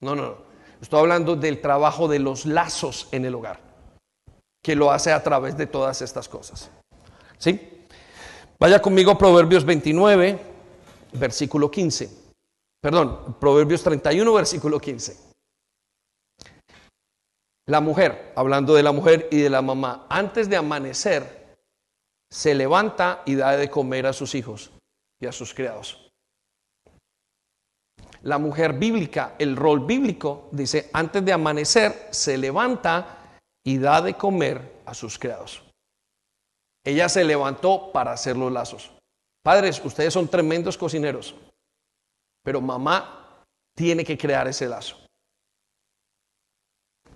[0.00, 0.36] No, no, no.
[0.80, 3.60] Estoy hablando del trabajo de los lazos en el hogar,
[4.62, 6.70] que lo hace a través de todas estas cosas.
[7.38, 7.86] ¿Sí?
[8.58, 10.38] Vaya conmigo a Proverbios 29,
[11.12, 12.10] versículo 15.
[12.80, 15.28] Perdón, Proverbios 31, versículo 15.
[17.66, 21.56] La mujer, hablando de la mujer y de la mamá, antes de amanecer,
[22.30, 24.72] se levanta y da de comer a sus hijos
[25.20, 26.10] y a sus criados.
[28.22, 33.17] La mujer bíblica, el rol bíblico, dice, antes de amanecer, se levanta
[33.68, 35.62] y da de comer a sus criados.
[36.82, 38.90] Ella se levantó para hacer los lazos.
[39.42, 41.34] Padres, ustedes son tremendos cocineros,
[42.42, 43.44] pero mamá
[43.76, 44.96] tiene que crear ese lazo.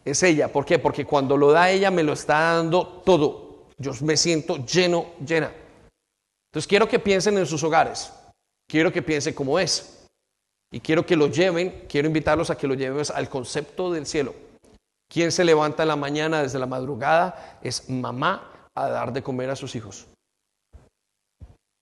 [0.05, 0.79] Es ella, ¿por qué?
[0.79, 3.69] Porque cuando lo da ella me lo está dando todo.
[3.79, 5.51] Yo me siento lleno, llena.
[6.51, 8.13] Entonces quiero que piensen en sus hogares.
[8.69, 10.07] Quiero que piensen cómo es.
[10.71, 14.52] Y quiero que lo lleven, quiero invitarlos a que lo lleven al concepto del cielo.
[15.13, 17.59] ¿Quién se levanta en la mañana desde la madrugada?
[17.63, 20.07] Es mamá a dar de comer a sus hijos.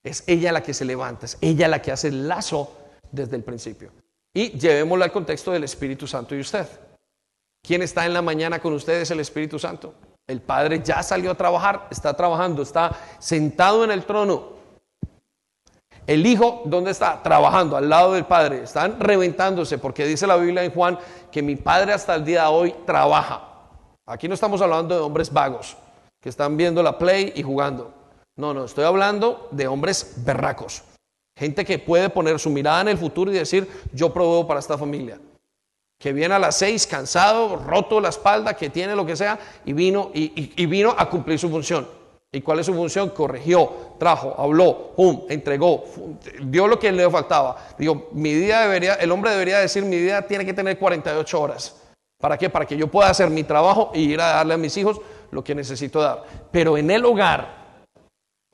[0.03, 2.77] Es ella la que se levanta, es ella la que hace el lazo
[3.13, 3.93] desde el principio.
[4.35, 6.67] Y llevémoslo al contexto del Espíritu Santo y usted.
[7.63, 9.09] ¿Quién está en la mañana con ustedes?
[9.13, 9.95] El Espíritu Santo.
[10.27, 14.60] El Padre ya salió a trabajar, está trabajando, está sentado en el trono.
[16.11, 17.23] El Hijo, ¿dónde está?
[17.23, 18.65] Trabajando al lado del Padre.
[18.65, 20.99] Están reventándose porque dice la Biblia en Juan
[21.31, 23.47] que mi Padre hasta el día de hoy trabaja.
[24.07, 25.77] Aquí no estamos hablando de hombres vagos
[26.21, 27.95] que están viendo la play y jugando.
[28.35, 30.83] No, no, estoy hablando de hombres berracos.
[31.39, 34.77] Gente que puede poner su mirada en el futuro y decir, yo proveo para esta
[34.77, 35.17] familia
[35.97, 39.75] que viene a las seis cansado, roto la espalda, que tiene lo que sea, y
[39.75, 41.87] vino, y, vino a cumplir su función.
[42.33, 43.11] ¿Y cuál es su función?
[43.11, 45.85] Corrigió, trajo, habló, pum, entregó,
[46.43, 47.75] dio lo que le faltaba.
[47.77, 51.77] Digo, mi día debería, el hombre debería decir, mi día tiene que tener 48 horas.
[52.21, 52.49] ¿Para qué?
[52.49, 55.01] Para que yo pueda hacer mi trabajo y ir a darle a mis hijos
[55.33, 56.25] lo que necesito dar.
[56.53, 57.83] Pero en el hogar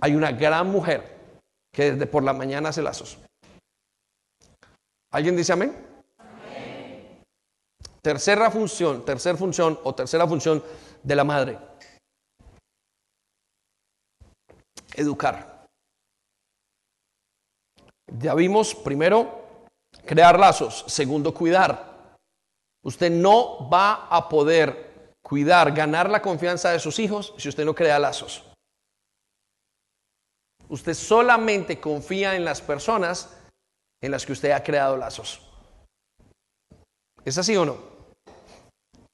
[0.00, 1.14] hay una gran mujer
[1.70, 3.18] que desde por la mañana hace lazos.
[5.12, 5.76] ¿Alguien dice amén?
[6.16, 7.24] amén?
[8.00, 10.62] Tercera función, tercera función o tercera función
[11.02, 11.58] de la madre
[14.96, 15.66] educar.
[18.18, 19.44] Ya vimos, primero,
[20.04, 20.84] crear lazos.
[20.88, 22.16] Segundo, cuidar.
[22.82, 27.74] Usted no va a poder cuidar, ganar la confianza de sus hijos si usted no
[27.74, 28.44] crea lazos.
[30.68, 33.36] Usted solamente confía en las personas
[34.00, 35.40] en las que usted ha creado lazos.
[37.24, 37.76] ¿Es así o no?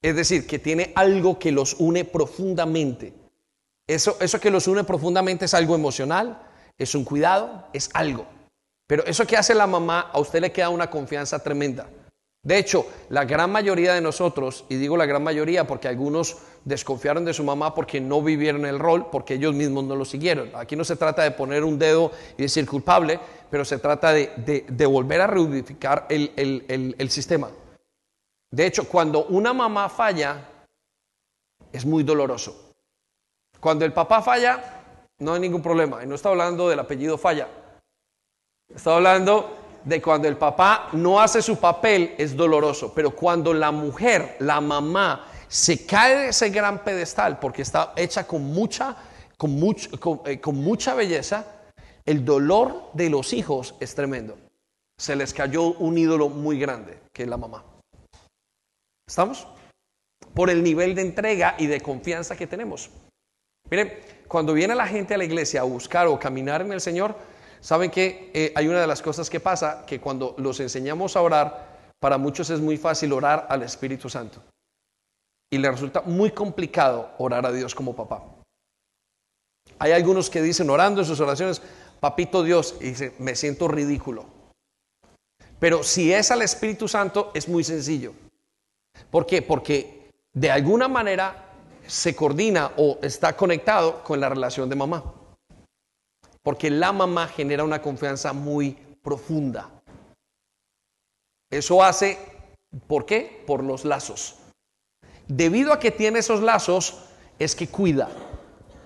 [0.03, 3.22] Es decir, que tiene algo que los une profundamente.
[3.93, 6.41] Eso, eso que los une profundamente es algo emocional,
[6.79, 8.27] es un cuidado, es algo.
[8.87, 11.89] Pero eso que hace la mamá, a usted le queda una confianza tremenda.
[12.45, 17.25] De hecho, la gran mayoría de nosotros, y digo la gran mayoría porque algunos desconfiaron
[17.25, 20.51] de su mamá porque no vivieron el rol, porque ellos mismos no lo siguieron.
[20.55, 24.87] Aquí no se trata de poner un dedo y decir culpable, pero se trata de,
[24.87, 27.49] volver a reunificar el sistema.
[28.51, 30.49] De hecho, cuando una mamá falla,
[31.73, 32.72] es muy doloroso.
[33.63, 34.61] Cuando el papá falla,
[35.21, 36.03] no hay ningún problema.
[36.03, 37.47] Y no está hablando del apellido falla.
[38.75, 42.93] Está hablando de cuando el papá no hace su papel, es doloroso.
[42.93, 48.27] Pero cuando la mujer, la mamá, se cae de ese gran pedestal porque está hecha
[48.27, 48.97] con mucha,
[49.37, 49.61] con,
[50.25, 51.47] eh, con mucha belleza,
[52.05, 54.37] el dolor de los hijos es tremendo.
[54.99, 57.65] Se les cayó un ídolo muy grande, que es la mamá.
[59.07, 59.47] ¿Estamos?
[60.35, 62.91] Por el nivel de entrega y de confianza que tenemos.
[63.73, 63.91] Miren,
[64.29, 67.17] cuando viene la gente a la iglesia a buscar o caminar en el Señor,
[67.59, 71.23] saben que eh, hay una de las cosas que pasa, que cuando los enseñamos a
[71.23, 74.43] orar, para muchos es muy fácil orar al Espíritu Santo.
[75.51, 78.23] Y le resulta muy complicado orar a Dios como papá.
[79.79, 81.63] Hay algunos que dicen orando en sus oraciones,
[81.99, 84.27] papito Dios, y dicen, me siento ridículo.
[85.59, 88.13] Pero si es al Espíritu Santo, es muy sencillo.
[89.11, 89.41] ¿Por qué?
[89.41, 91.52] Porque de alguna manera
[91.93, 95.05] se coordina o está conectado con la relación de mamá.
[96.43, 98.73] Porque la mamá genera una confianza muy
[99.03, 99.69] profunda.
[101.51, 102.19] Eso hace,
[102.87, 103.45] ¿por qué?
[103.47, 104.37] Por los lazos.
[105.29, 106.99] Debido a que tiene esos lazos,
[107.39, 108.09] es que cuida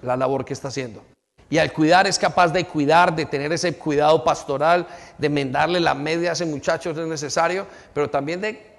[0.02, 1.04] la labor que está haciendo.
[1.48, 4.84] Y al cuidar es capaz de cuidar, de tener ese cuidado pastoral,
[5.16, 8.78] de mendarle la media a ese muchacho si es necesario, pero también de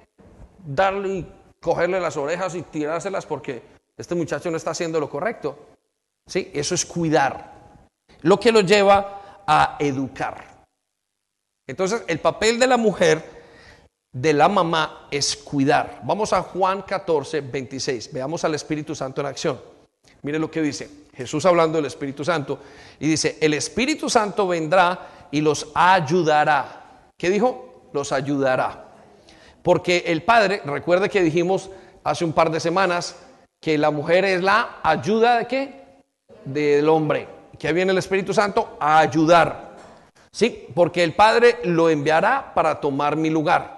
[0.65, 5.57] darle y cogerle las orejas y tirárselas porque este muchacho no está haciendo lo correcto.
[6.25, 6.51] ¿Sí?
[6.53, 7.87] Eso es cuidar.
[8.21, 10.65] Lo que lo lleva a educar.
[11.65, 13.23] Entonces, el papel de la mujer,
[14.11, 16.01] de la mamá, es cuidar.
[16.03, 18.13] Vamos a Juan 14, 26.
[18.13, 19.59] Veamos al Espíritu Santo en acción.
[20.21, 22.59] Mire lo que dice Jesús hablando del Espíritu Santo.
[22.99, 27.09] Y dice, el Espíritu Santo vendrá y los ayudará.
[27.17, 27.89] ¿Qué dijo?
[27.93, 28.85] Los ayudará.
[29.63, 31.69] Porque el Padre, recuerde que dijimos
[32.03, 33.15] hace un par de semanas,
[33.61, 35.85] que la mujer es la ayuda de qué?
[36.45, 37.27] Del hombre.
[37.57, 39.75] Que viene el Espíritu Santo a ayudar.
[40.31, 43.77] Sí, porque el Padre lo enviará para tomar mi lugar.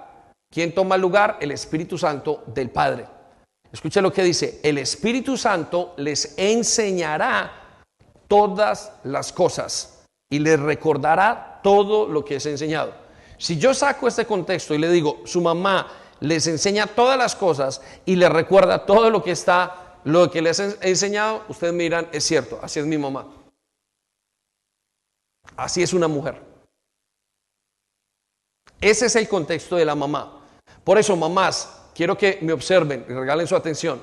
[0.51, 1.37] ¿Quién toma el lugar?
[1.39, 3.05] El Espíritu Santo del Padre.
[3.71, 7.51] Escuche lo que dice, el Espíritu Santo les enseñará
[8.27, 12.93] todas las cosas y les recordará todo lo que es enseñado.
[13.37, 15.87] Si yo saco este contexto y le digo, su mamá
[16.19, 20.59] les enseña todas las cosas y les recuerda todo lo que está, lo que les
[20.59, 23.27] he enseñado, ustedes miran, es cierto, así es mi mamá.
[25.55, 26.41] Así es una mujer.
[28.81, 30.45] Ese es el contexto de la mamá.
[30.83, 34.01] Por eso, mamás, quiero que me observen y regalen su atención.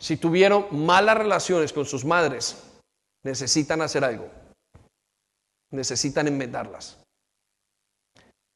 [0.00, 2.56] Si tuvieron malas relaciones con sus madres,
[3.24, 4.28] necesitan hacer algo.
[5.70, 6.98] Necesitan enmendarlas.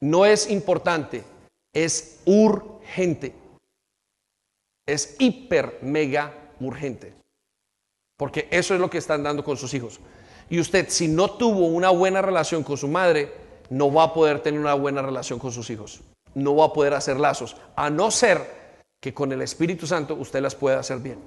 [0.01, 1.25] No es importante
[1.73, 3.35] es urgente.
[4.87, 7.15] Es hiper, mega urgente.
[8.19, 10.01] Porque eso es lo que están dando con sus hijos.
[10.51, 13.33] Y usted, si no tuvo una buena relación con su madre,
[13.71, 16.01] no va a poder tener una buena relación con sus hijos.
[16.35, 17.57] No va a poder hacer lazos.
[17.75, 18.63] A no ser
[19.01, 21.19] que con el Espíritu Santo usted las pueda hacer bien.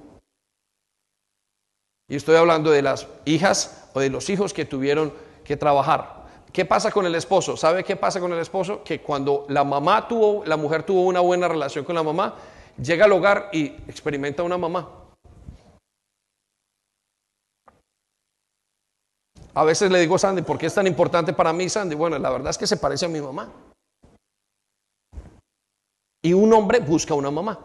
[2.08, 5.12] Y estoy hablando de las hijas o de los hijos que tuvieron
[5.44, 6.25] que trabajar.
[6.56, 7.54] ¿Qué pasa con el esposo?
[7.54, 8.82] ¿Sabe qué pasa con el esposo?
[8.82, 12.34] Que cuando la mamá tuvo, la mujer tuvo una buena relación con la mamá,
[12.82, 14.88] llega al hogar y experimenta una mamá.
[19.52, 21.94] A veces le digo, Sandy, ¿por qué es tan importante para mí, Sandy?
[21.94, 23.52] Bueno, la verdad es que se parece a mi mamá.
[26.22, 27.60] Y un hombre busca una mamá.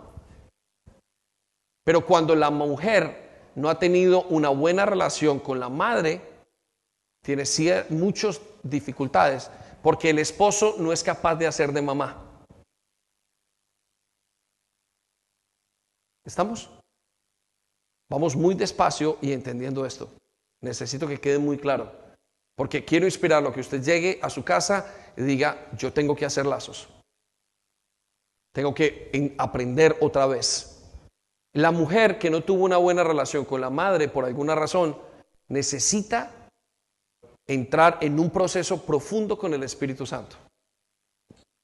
[1.85, 6.30] Pero cuando la mujer no ha tenido una buena relación con la madre,
[7.23, 7.43] tiene
[7.89, 9.49] muchas dificultades
[9.81, 12.45] porque el esposo no es capaz de hacer de mamá.
[16.23, 16.69] ¿Estamos?
[18.09, 20.09] Vamos muy despacio y entendiendo esto.
[20.61, 21.91] Necesito que quede muy claro.
[22.55, 26.45] Porque quiero inspirarlo, que usted llegue a su casa y diga, yo tengo que hacer
[26.45, 26.89] lazos.
[28.53, 30.83] Tengo que aprender otra vez.
[31.53, 34.97] La mujer que no tuvo una buena relación con la madre por alguna razón,
[35.47, 36.40] necesita
[37.47, 40.35] entrar en un proceso profundo con el Espíritu Santo.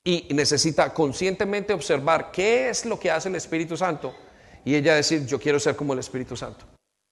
[0.06, 4.14] Y necesita conscientemente observar qué es lo que hace el Espíritu Santo
[4.64, 6.66] y ella decir, yo quiero ser como el Espíritu Santo.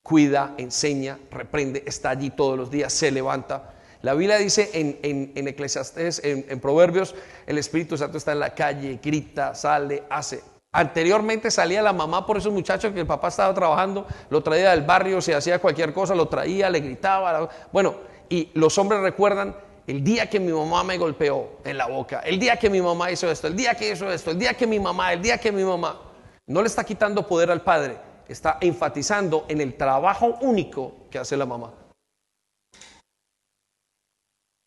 [0.03, 3.73] Cuida, enseña, reprende, está allí todos los días, se levanta.
[4.01, 7.15] La Biblia dice en, en, en Eclesiastés, en, en Proverbios,
[7.47, 10.43] el Espíritu Santo está en la calle, grita, sale, hace.
[10.73, 14.81] Anteriormente salía la mamá por esos muchachos que el papá estaba trabajando, lo traía del
[14.81, 17.49] barrio, se hacía cualquier cosa, lo traía, le gritaba.
[17.71, 17.95] Bueno,
[18.29, 19.55] y los hombres recuerdan
[19.87, 23.11] el día que mi mamá me golpeó en la boca, el día que mi mamá
[23.11, 25.51] hizo esto, el día que hizo esto, el día que mi mamá, el día que
[25.51, 26.01] mi mamá.
[26.47, 27.97] No le está quitando poder al padre,
[28.27, 31.73] está enfatizando en el trabajo único que hace la mamá.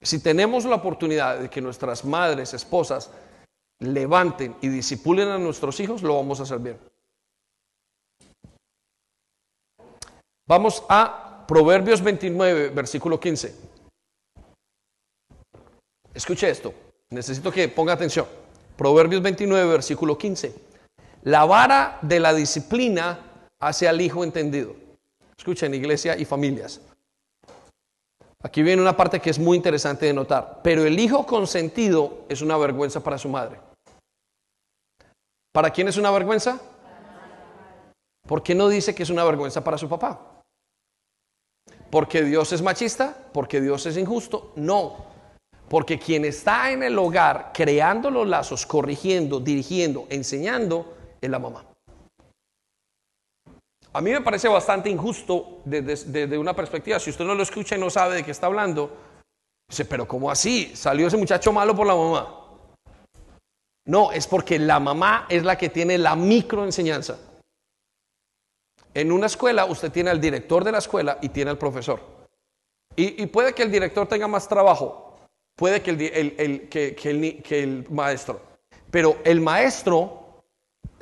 [0.00, 3.10] Si tenemos la oportunidad de que nuestras madres, esposas,
[3.80, 6.78] levanten y disipulen a nuestros hijos, lo vamos a hacer bien.
[10.46, 13.54] Vamos a Proverbios 29, versículo 15.
[16.12, 16.74] Escuche esto,
[17.08, 18.26] necesito que ponga atención.
[18.76, 20.54] Proverbios 29, versículo 15.
[21.22, 24.76] La vara de la disciplina hace al hijo entendido.
[25.38, 26.82] Escuchen, iglesia y familias.
[28.42, 30.60] Aquí viene una parte que es muy interesante de notar.
[30.62, 33.58] Pero el hijo consentido es una vergüenza para su madre.
[35.52, 36.60] ¿Para quién es una vergüenza?
[38.26, 40.27] ¿Por qué no dice que es una vergüenza para su papá?
[41.90, 43.16] ¿Porque Dios es machista?
[43.32, 44.52] ¿Porque Dios es injusto?
[44.56, 45.06] No.
[45.68, 51.64] Porque quien está en el hogar creando los lazos, corrigiendo, dirigiendo, enseñando, es la mamá.
[53.92, 56.98] A mí me parece bastante injusto desde, una perspectiva.
[56.98, 58.96] Si usted no lo escucha y no sabe de qué está hablando,
[59.68, 60.72] dice, pero ¿cómo así?
[60.74, 62.34] ¿Salió ese muchacho malo por la mamá?
[63.86, 67.18] No, es porque la mamá es la que tiene la microenseñanza.
[68.98, 72.00] En una escuela usted tiene al director de la escuela y tiene al profesor.
[72.96, 75.16] Y, puede que el director tenga más trabajo,
[75.54, 78.42] puede que el, que el maestro.
[78.90, 80.42] Pero el maestro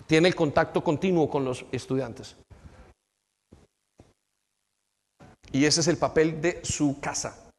[0.07, 2.36] tiene el contacto continuo con los estudiantes.
[5.53, 7.51] Y ese es el papel de su casa.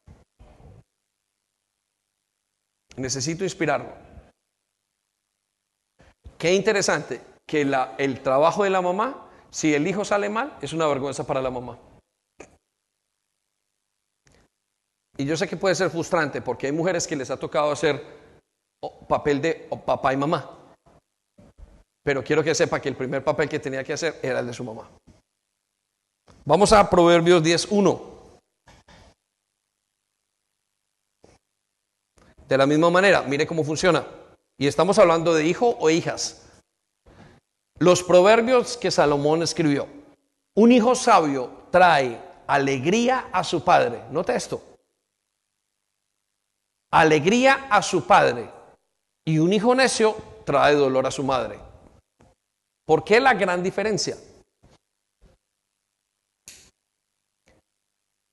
[2.96, 3.92] Necesito inspirarlo.
[6.38, 10.86] Qué interesante que el trabajo de la mamá, si el hijo sale mal, es una
[10.86, 11.78] vergüenza para la mamá.
[15.16, 18.00] Y yo sé que puede ser frustrante porque hay mujeres que les ha tocado hacer
[19.08, 20.58] papel de papá y mamá.
[22.04, 24.52] Pero quiero que sepa que el primer papel que tenía que hacer era el de
[24.52, 24.88] su mamá.
[26.44, 28.00] Vamos a Proverbios 10.1.
[32.48, 34.06] De la misma manera, mire cómo funciona.
[34.56, 36.47] Y estamos hablando de hijo o hijas.
[37.78, 39.86] Los proverbios que Salomón escribió.
[40.54, 44.02] Un hijo sabio trae alegría a su padre.
[44.10, 44.60] Nota esto.
[46.90, 48.50] Alegría a su padre.
[49.24, 51.60] Y un hijo necio trae dolor a su madre.
[52.84, 54.16] ¿Por qué la gran diferencia?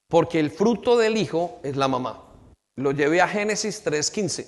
[0.08, 2.24] Porque el fruto del hijo es la mamá.
[2.78, 4.48] Lo llevé a Génesis 3:15.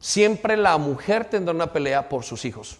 [0.00, 2.78] Siempre la mujer tendrá una pelea por sus hijos.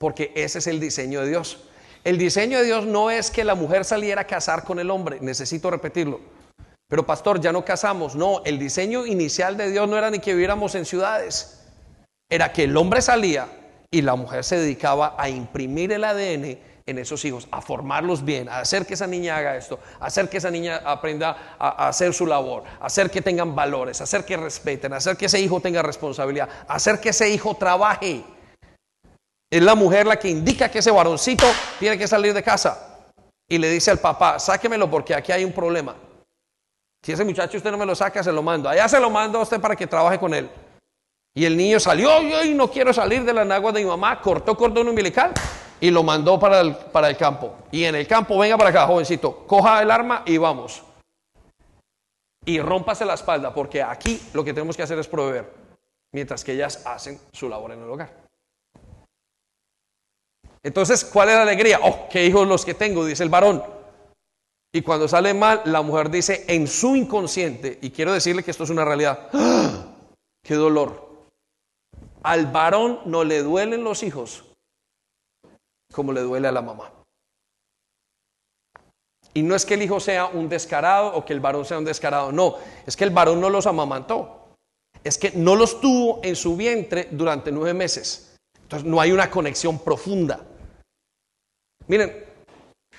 [0.00, 1.58] Porque ese es el diseño de Dios.
[2.04, 5.18] El diseño de Dios no es que la mujer saliera a casar con el hombre,
[5.20, 6.20] necesito repetirlo.
[6.88, 8.16] Pero pastor, ya no casamos.
[8.16, 11.66] No, el diseño inicial de Dios no era ni que viviéramos en ciudades.
[12.30, 13.46] Era que el hombre salía
[13.90, 18.48] y la mujer se dedicaba a imprimir el ADN en esos hijos, a formarlos bien,
[18.48, 22.14] a hacer que esa niña haga esto, a hacer que esa niña aprenda a, hacer
[22.14, 25.38] su labor, a hacer que tengan valores, a hacer que respeten, a hacer que ese
[25.38, 28.24] hijo tenga responsabilidad, a hacer que ese hijo trabaje.
[29.50, 31.44] Es la mujer la que indica que ese varoncito
[31.80, 32.90] tiene que salir de casa
[33.48, 35.96] y le dice al papá, sáquemelo porque aquí hay un problema.
[37.02, 38.68] Si ese muchacho usted no me lo saca, se lo mando.
[38.68, 40.48] Allá se lo mando a usted para que trabaje con él.
[41.34, 44.56] Y el niño salió, y no quiero salir de las aguas de mi mamá, cortó
[44.56, 45.32] cordón umbilical
[45.80, 47.54] y lo mandó para el, para el campo.
[47.72, 50.82] Y en el campo, venga para acá, jovencito, coja el arma y vamos.
[52.44, 55.52] Y rómpase la espalda, porque aquí lo que tenemos que hacer es proveer,
[56.12, 58.29] mientras que ellas hacen su labor en el hogar.
[60.62, 61.80] Entonces, ¿cuál es la alegría?
[61.82, 63.62] Oh, qué hijos los que tengo, dice el varón.
[64.72, 68.64] Y cuando sale mal, la mujer dice en su inconsciente, y quiero decirle que esto
[68.64, 69.86] es una realidad, ¡Ah!
[70.42, 71.10] ¡qué dolor!
[72.22, 74.44] Al varón no le duelen los hijos
[75.92, 76.92] como le duele a la mamá.
[79.32, 81.84] Y no es que el hijo sea un descarado o que el varón sea un
[81.84, 82.56] descarado, no,
[82.86, 84.54] es que el varón no los amamantó.
[85.02, 88.36] Es que no los tuvo en su vientre durante nueve meses.
[88.60, 90.46] Entonces no hay una conexión profunda.
[91.90, 92.24] Miren,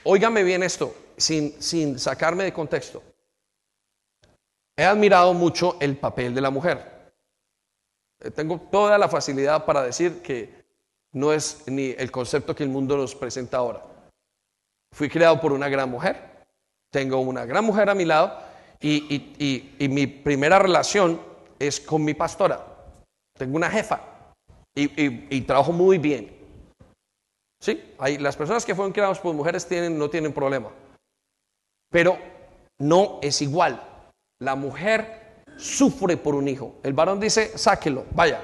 [0.04, 3.02] óigame bien esto, sin, sin sacarme de contexto.
[4.78, 7.14] He admirado mucho el papel de la mujer.
[8.20, 10.66] Eh, tengo toda la facilidad para decir que
[11.14, 13.82] no es ni el concepto que el mundo nos presenta ahora.
[14.94, 16.46] Fui creado por una gran mujer,
[16.92, 18.40] tengo una gran mujer a mi lado
[18.82, 21.22] y, mi primera relación
[21.58, 22.60] es con mi pastora.
[23.38, 24.02] Tengo una jefa
[24.76, 26.41] y, trabajo muy bien.
[27.62, 30.72] Sí, hay, las personas que fueron creadas por mujeres tienen, no tienen problema.
[31.92, 32.18] Pero
[32.80, 33.80] no es igual.
[34.40, 36.80] La mujer sufre por un hijo.
[36.82, 38.42] El varón dice, sáquelo, vaya,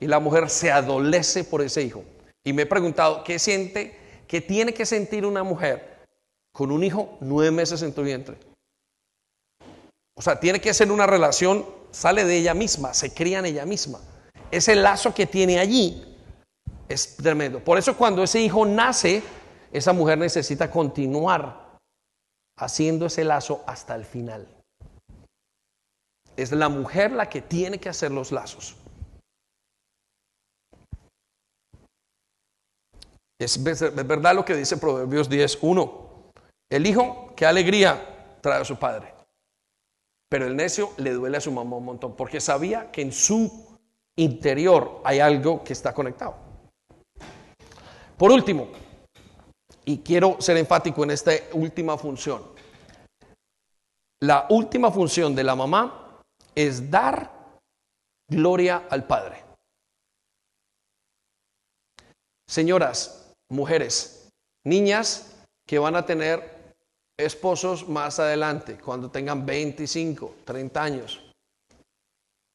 [0.00, 2.02] y la mujer se adolece por ese hijo.
[2.42, 3.94] Y me he preguntado, ¿qué siente,
[4.26, 5.98] qué tiene que sentir una mujer
[6.52, 8.38] con un hijo nueve meses en tu vientre?
[10.16, 13.66] O sea, tiene que ser una relación, sale de ella misma, se cría en ella
[13.66, 14.00] misma.
[14.50, 16.09] Ese lazo que tiene allí
[16.90, 17.62] es tremendo.
[17.62, 19.22] Por eso cuando ese hijo nace,
[19.70, 21.78] esa mujer necesita continuar
[22.58, 24.46] haciendo ese lazo hasta el final.
[26.36, 28.76] Es la mujer la que tiene que hacer los lazos.
[33.38, 36.32] Es verdad lo que dice Proverbios 10.1.
[36.70, 39.14] El hijo, qué alegría trae a su padre.
[40.28, 43.78] Pero el necio le duele a su mamá un montón, porque sabía que en su
[44.16, 46.49] interior hay algo que está conectado.
[48.20, 48.68] Por último,
[49.86, 52.52] y quiero ser enfático en esta última función,
[54.20, 56.20] la última función de la mamá
[56.54, 57.58] es dar
[58.28, 59.42] gloria al Padre.
[62.46, 64.28] Señoras, mujeres,
[64.66, 66.74] niñas que van a tener
[67.18, 71.32] esposos más adelante, cuando tengan 25, 30 años.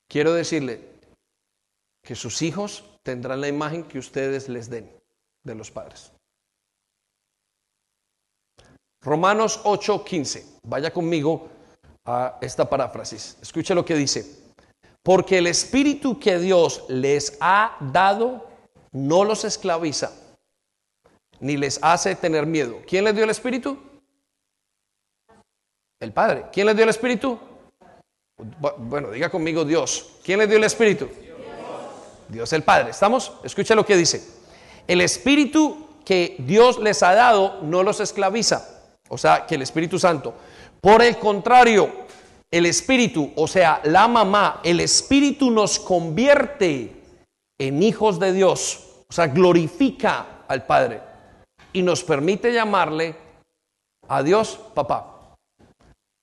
[0.08, 0.80] Quiero decirle
[2.04, 5.05] que sus hijos tendrán la imagen que ustedes les den
[5.46, 6.12] de los padres.
[9.02, 10.60] Romanos 8:15.
[10.64, 11.48] Vaya conmigo
[12.06, 13.38] a esta paráfrasis.
[13.42, 14.44] Escuche lo que dice.
[15.04, 18.50] Porque el espíritu que Dios les ha dado
[18.92, 20.12] no los esclaviza
[21.40, 22.82] ni les hace tener miedo.
[22.88, 23.78] ¿Quién les dio el Espíritu?
[26.00, 26.46] El Padre.
[26.52, 27.38] ¿Quién les dio el Espíritu?
[28.78, 30.18] Bueno, diga conmigo Dios.
[30.24, 31.10] ¿Quién les dio el Espíritu?
[32.28, 32.92] Dios, el Padre.
[32.92, 33.34] ¿Estamos?
[33.44, 34.35] Escucha lo que dice.
[34.88, 38.70] El Espíritu que Dios les ha dado no los esclaviza.
[39.10, 40.34] O sea, que el Espíritu Santo.
[40.82, 42.06] Por el contrario,
[42.52, 47.04] el Espíritu, o sea, la mamá, el Espíritu nos convierte
[47.58, 49.04] en hijos de Dios.
[49.08, 51.02] O sea, glorifica al Padre
[51.74, 53.16] y nos permite llamarle
[54.08, 55.36] a Dios papá.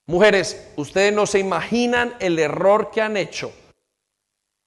[0.07, 3.53] Mujeres, ustedes no se imaginan el error que han hecho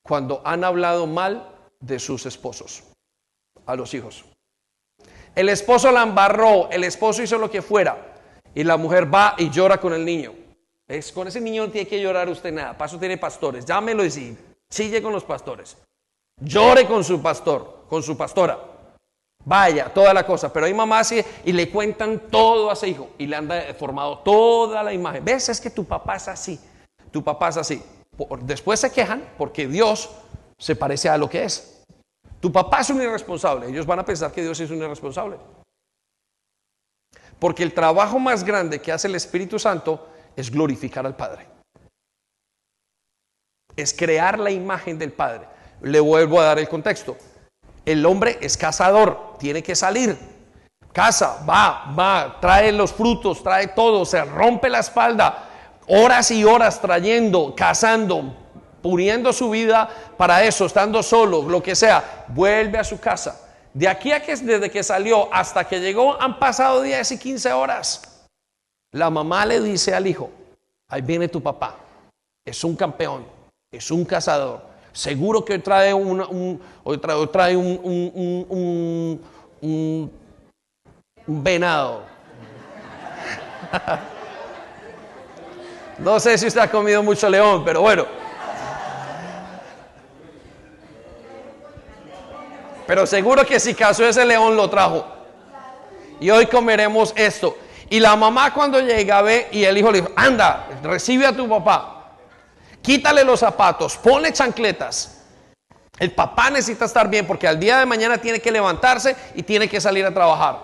[0.04, 2.84] cuando han hablado mal de sus esposos,
[3.66, 4.26] a los hijos.
[5.36, 8.16] El esposo la embarró, el esposo hizo lo que fuera
[8.54, 10.34] y la mujer va y llora con el niño.
[10.88, 14.12] Es, con ese niño no tiene que llorar usted nada, paso tiene pastores, llámelo y
[14.12, 14.38] sí,
[14.70, 15.78] sigue con los pastores.
[16.40, 18.60] Llore con su pastor, con su pastora.
[19.46, 20.52] Vaya, toda la cosa.
[20.52, 24.20] Pero hay mamás y, y le cuentan todo a ese hijo y le han formado
[24.20, 25.24] toda la imagen.
[25.24, 25.50] ¿Ves?
[25.50, 26.60] Es que tu papá es así.
[27.12, 27.82] Tu papá es así.
[28.42, 30.10] Después se quejan porque Dios
[30.58, 31.75] se parece a lo que es.
[32.40, 33.68] Tu papá es un irresponsable.
[33.68, 35.38] Ellos van a pensar que Dios es un irresponsable.
[37.40, 41.48] Porque el trabajo más grande que hace el Espíritu Santo es glorificar al Padre.
[43.76, 45.48] Es crear la imagen del Padre.
[45.82, 47.18] Le vuelvo a dar el contexto.
[47.86, 50.18] El hombre es cazador, tiene que salir.
[50.92, 55.50] Caza, va, va, trae los frutos, trae todo, se rompe la espalda,
[55.88, 58.34] horas y horas trayendo, cazando,
[58.86, 63.42] poniendo su vida para eso, estando solo, lo que sea, vuelve a su casa.
[63.74, 67.52] De aquí a que desde que salió hasta que llegó han pasado 10 y 15
[67.52, 68.28] horas.
[68.92, 70.30] La mamá le dice al hijo,
[70.88, 71.76] ahí viene tu papá,
[72.46, 73.26] es un campeón,
[73.72, 74.62] es un cazador
[74.94, 76.62] Seguro que trae, un,
[77.32, 77.80] trae, un,
[79.62, 80.12] un,
[81.28, 82.04] un venado.
[85.98, 88.25] No sé si usted ha comido mucho león, pero bueno.
[92.88, 95.06] Pero seguro que si cazó ese león lo trajo.
[96.20, 97.58] Y hoy comeremos esto.
[97.90, 101.48] Y la mamá cuando llega ve y el hijo le dijo, anda, recibe a tu
[101.48, 102.14] papá.
[102.82, 105.24] Quítale los zapatos, ponle chancletas.
[105.98, 109.68] El papá necesita estar bien porque al día de mañana tiene que levantarse y tiene
[109.68, 110.60] que salir a trabajar.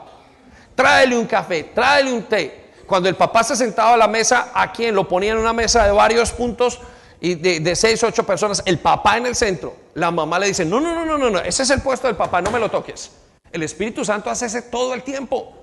[0.75, 2.71] Tráele un café, tráele un té.
[2.85, 4.93] Cuando el papá se sentaba a la mesa, ¿a quién?
[4.93, 6.79] Lo ponía en una mesa de varios puntos
[7.21, 8.63] y de, seis, ocho personas.
[8.65, 9.75] El papá en el centro.
[9.93, 12.15] La mamá le dice, no, no, no, no, no, no, ese es el puesto del
[12.17, 13.11] papá, no me lo toques.
[13.51, 15.53] El Espíritu Santo hace ese todo el tiempo.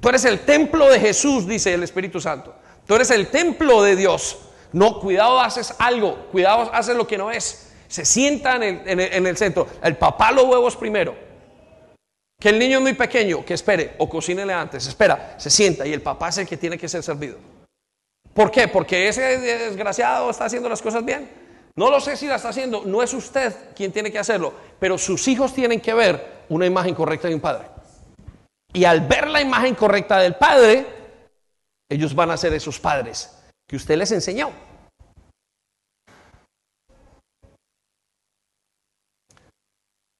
[0.00, 2.54] Tú eres el templo de Jesús, dice el Espíritu Santo.
[2.86, 4.38] Tú eres el templo de Dios.
[4.72, 6.26] No, cuidado, haces algo.
[6.32, 7.70] Cuidado, haces lo que no es.
[7.86, 9.68] Se sienta en el, en el centro.
[9.82, 11.14] El papá los huevos primero.
[12.40, 15.92] Que el niño es muy pequeño, que espere o cocínele antes, espera, se sienta y
[15.92, 17.38] el papá es el que tiene que ser servido.
[18.34, 18.66] ¿Por qué?
[18.66, 21.30] Porque ese desgraciado está haciendo las cosas bien.
[21.76, 24.98] No lo sé si la está haciendo, no es usted quien tiene que hacerlo, pero
[24.98, 27.68] sus hijos tienen que ver una imagen correcta de un padre.
[28.72, 30.86] Y al ver la imagen correcta del padre,
[31.88, 33.36] ellos van a ser esos padres
[33.68, 34.50] que usted les enseñó.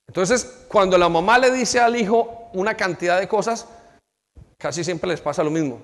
[0.09, 3.69] Entonces, cuando la mamá le dice al hijo una cantidad de cosas,
[4.57, 5.81] casi siempre les pasa lo mismo.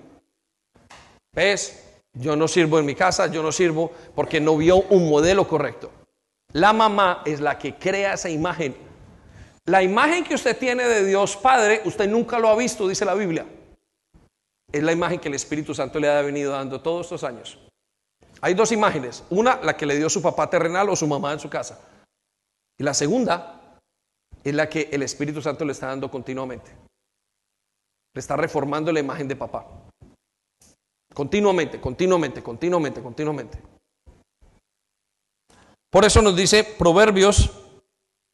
[1.32, 1.89] ¿Ves?
[2.14, 5.90] Yo no sirvo en mi casa, yo no sirvo porque no vio un modelo correcto.
[6.52, 8.76] La mamá es la que crea esa imagen.
[9.66, 13.14] La imagen que usted tiene de Dios Padre, usted nunca lo ha visto, dice la
[13.14, 13.46] Biblia.
[14.72, 17.58] Es la imagen que el Espíritu Santo le ha venido dando todos estos años.
[18.40, 19.22] Hay dos imágenes.
[19.30, 21.78] Una, la que le dio su papá terrenal o su mamá en su casa.
[22.78, 23.60] Y la segunda,
[24.42, 26.70] es la que el Espíritu Santo le está dando continuamente.
[28.14, 29.66] Le está reformando la imagen de papá.
[31.14, 33.58] Continuamente, continuamente, continuamente, continuamente.
[35.90, 37.50] Por eso nos dice Proverbios,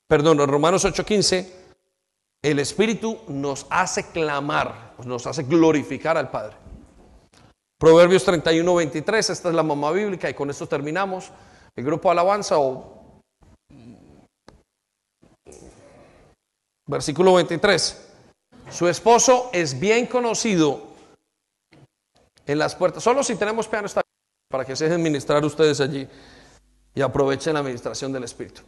[0.08, 1.50] perdón, Romanos 8:15,
[2.42, 6.56] el Espíritu nos hace clamar, nos hace glorificar al Padre.
[7.78, 11.30] Proverbios 31, 23, esta es la mamá bíblica y con esto terminamos.
[11.74, 12.96] El grupo Alabanza o
[16.88, 18.02] Versículo 23.
[18.70, 20.85] Su esposo es bien conocido
[22.46, 23.02] en las puertas.
[23.02, 24.02] Solo si tenemos piano está
[24.48, 26.08] para que se dejen ministrar ustedes allí
[26.94, 28.62] y aprovechen la administración del Espíritu.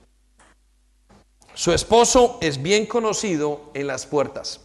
[1.55, 4.61] Su esposo es bien conocido en las puertas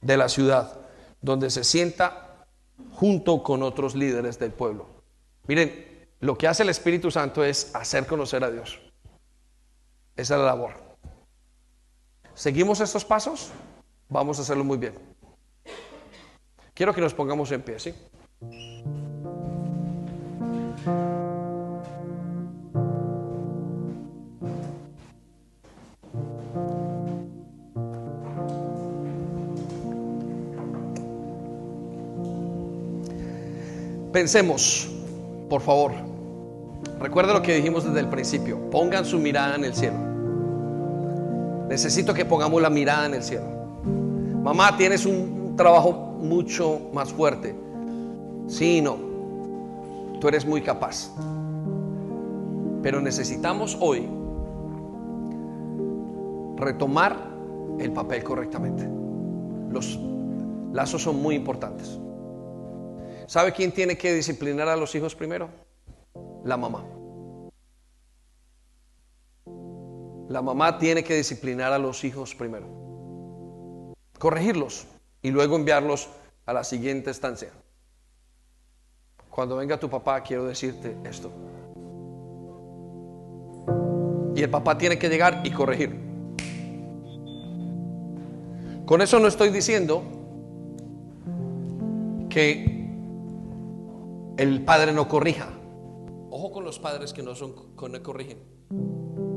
[0.00, 0.80] de la ciudad,
[1.20, 2.46] donde se sienta
[2.92, 4.86] junto con otros líderes del pueblo.
[5.46, 8.80] Miren, lo que hace el Espíritu Santo es hacer conocer a Dios.
[10.16, 10.74] Esa es la labor.
[12.34, 13.50] ¿Seguimos estos pasos?
[14.08, 14.94] Vamos a hacerlo muy bien.
[16.74, 17.94] Quiero que nos pongamos en pie, ¿sí?
[34.12, 34.88] Pensemos,
[35.48, 35.92] por favor.
[37.00, 38.70] Recuerda lo que dijimos desde el principio.
[38.70, 39.96] Pongan su mirada en el cielo.
[41.68, 43.46] Necesito que pongamos la mirada en el cielo.
[44.42, 47.65] Mamá, tienes un trabajo mucho más fuerte.
[48.46, 48.98] Sí, no.
[50.20, 51.10] Tú eres muy capaz.
[52.82, 54.08] Pero necesitamos hoy
[56.56, 57.16] retomar
[57.78, 58.88] el papel correctamente.
[59.70, 59.98] Los
[60.72, 61.98] lazos son muy importantes.
[63.26, 65.48] ¿Sabe quién tiene que disciplinar a los hijos primero?
[66.44, 66.84] La mamá.
[70.28, 72.66] La mamá tiene que disciplinar a los hijos primero,
[74.18, 74.86] corregirlos
[75.22, 76.08] y luego enviarlos
[76.46, 77.50] a la siguiente estancia.
[79.36, 81.30] Cuando venga tu papá, quiero decirte esto.
[84.34, 85.94] Y el papá tiene que llegar y corregir.
[88.86, 90.02] Con eso no estoy diciendo
[92.30, 92.88] que
[94.38, 95.50] el padre no corrija.
[96.30, 98.38] Ojo con los padres que no son que no corrigen.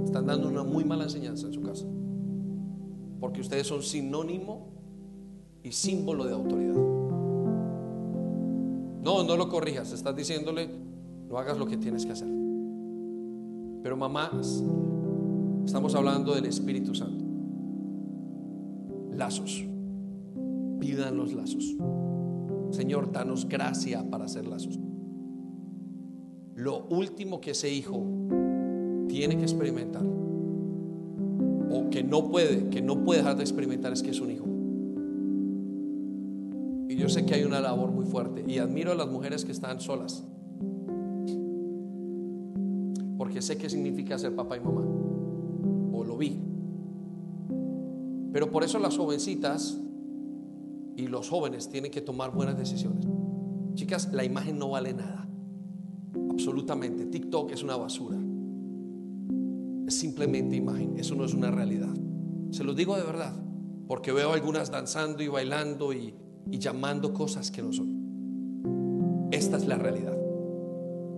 [0.05, 1.85] Están dando una muy mala enseñanza en su casa.
[3.19, 4.69] Porque ustedes son sinónimo
[5.61, 6.98] y símbolo de autoridad.
[9.09, 9.91] No, no lo corrijas.
[9.91, 10.69] Estás diciéndole,
[11.27, 12.27] no hagas lo que tienes que hacer.
[13.81, 14.63] Pero mamás,
[15.65, 17.25] estamos hablando del Espíritu Santo.
[19.15, 19.65] Lazos.
[20.79, 21.75] Pidan los lazos.
[22.69, 24.79] Señor, danos gracia para hacer lazos.
[26.53, 28.05] Lo último que ese hijo
[29.07, 30.05] tiene que experimentar,
[31.71, 34.45] o que no puede, que no puede dejar de experimentar, es que es un hijo.
[36.99, 39.79] Yo sé que hay una labor muy fuerte y admiro a las mujeres que están
[39.79, 40.25] solas.
[43.17, 44.81] Porque sé qué significa ser papá y mamá.
[44.81, 46.41] O lo vi.
[48.33, 49.79] Pero por eso las jovencitas
[50.97, 53.07] y los jóvenes tienen que tomar buenas decisiones.
[53.75, 55.27] Chicas, la imagen no vale nada.
[56.29, 57.05] Absolutamente.
[57.05, 58.17] TikTok es una basura.
[59.87, 60.97] Es simplemente imagen.
[60.97, 61.93] Eso no es una realidad.
[62.51, 63.33] Se los digo de verdad.
[63.87, 66.13] Porque veo algunas danzando y bailando y,
[66.51, 69.29] y llamando cosas que no son.
[69.31, 70.17] Esta es la realidad.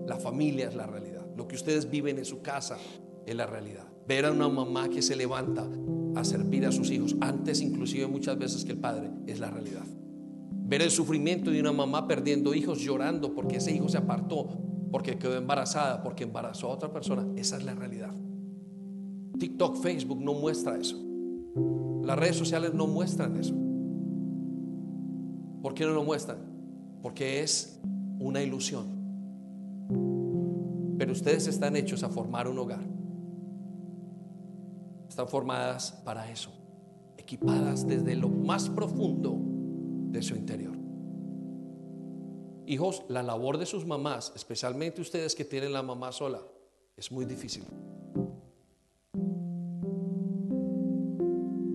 [0.08, 1.26] La familia es la realidad.
[1.38, 2.78] Lo que ustedes viven en su casa
[3.26, 3.88] es la realidad.
[4.08, 5.68] Ver a una mamá que se levanta
[6.16, 9.86] a servir a sus hijos, antes inclusive muchas veces que el padre, es la realidad.
[10.52, 14.48] Ver el sufrimiento de una mamá perdiendo hijos llorando porque ese hijo se apartó,
[14.92, 18.14] porque quedó embarazada, porque embarazó a otra persona, esa es la realidad.
[19.40, 20.98] TikTok, Facebook no muestra eso.
[22.04, 23.56] Las redes sociales no muestran eso.
[25.62, 26.40] ¿Por qué no lo muestran?
[27.02, 27.80] Porque es
[28.20, 29.02] una ilusión.
[30.98, 32.84] Pero ustedes están hechos a formar un hogar.
[35.08, 36.52] Están formadas para eso,
[37.18, 39.38] equipadas desde lo más profundo
[40.12, 40.78] de su interior.
[42.66, 46.40] Hijos, la labor de sus mamás, especialmente ustedes que tienen la mamá sola,
[46.96, 47.66] es muy difícil.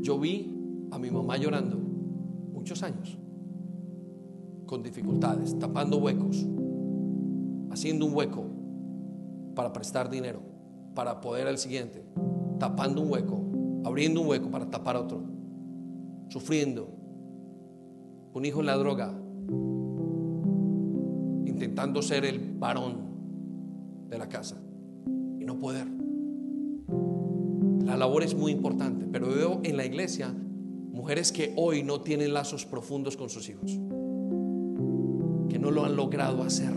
[0.00, 0.54] Yo vi
[0.92, 3.18] a mi mamá llorando muchos años,
[4.66, 6.44] con dificultades, tapando huecos,
[7.70, 8.44] haciendo un hueco
[9.54, 10.40] para prestar dinero,
[10.94, 12.04] para poder al siguiente,
[12.58, 13.40] tapando un hueco,
[13.84, 15.22] abriendo un hueco para tapar otro,
[16.28, 16.88] sufriendo,
[18.34, 19.14] un hijo en la droga,
[21.46, 22.96] intentando ser el varón
[24.10, 24.56] de la casa
[25.40, 25.86] y no poder.
[27.84, 30.34] La labor es muy importante, pero veo en la iglesia
[30.92, 33.78] mujeres que hoy no tienen lazos profundos con sus hijos,
[35.66, 36.72] no lo han logrado hacer.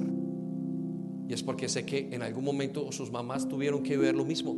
[1.27, 4.53] Y es porque sé que en algún momento sus mamás tuvieron que ver lo mismo.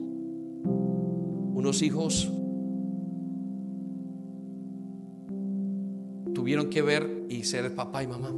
[1.54, 2.32] Unos hijos
[6.34, 8.34] tuvieron que ver y ser papá y mamá.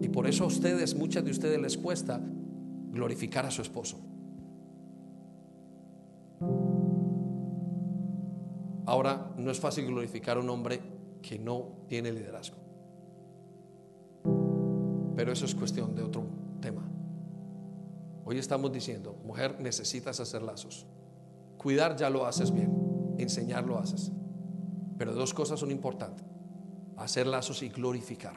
[0.00, 2.20] Y por eso a ustedes, muchas de ustedes les cuesta
[2.92, 3.98] glorificar a su esposo.
[8.86, 10.80] Ahora, no es fácil glorificar a un hombre
[11.20, 12.63] que no tiene liderazgo.
[15.16, 16.24] Pero eso es cuestión de otro
[16.60, 16.82] tema.
[18.24, 20.86] Hoy estamos diciendo, mujer, necesitas hacer lazos.
[21.58, 24.12] Cuidar ya lo haces bien, enseñar lo haces.
[24.98, 26.24] Pero dos cosas son importantes.
[26.96, 28.36] Hacer lazos y glorificar.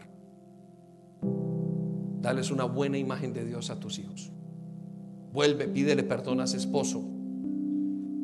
[2.22, 4.32] Dales una buena imagen de Dios a tus hijos.
[5.32, 7.18] Vuelve, pídele perdón a ese esposo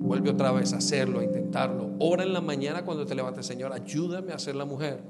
[0.04, 1.92] Vuelve otra vez a hacerlo, a intentarlo.
[2.00, 5.02] Ora en la mañana cuando te levantes, Señor, ayúdame a ser la mujer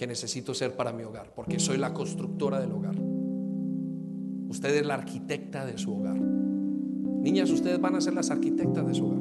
[0.00, 2.96] que necesito ser para mi hogar, porque soy la constructora del hogar.
[4.48, 6.18] Usted es la arquitecta de su hogar.
[6.18, 9.20] Niñas, ustedes van a ser las arquitectas de su hogar.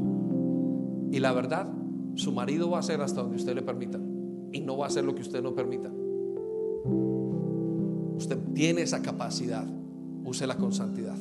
[1.11, 1.69] Y la verdad,
[2.15, 3.99] su marido va a ser hasta donde usted le permita.
[4.53, 5.91] Y no va a hacer lo que usted no permita.
[8.15, 9.67] Usted tiene esa capacidad.
[10.23, 11.17] Úsela con santidad.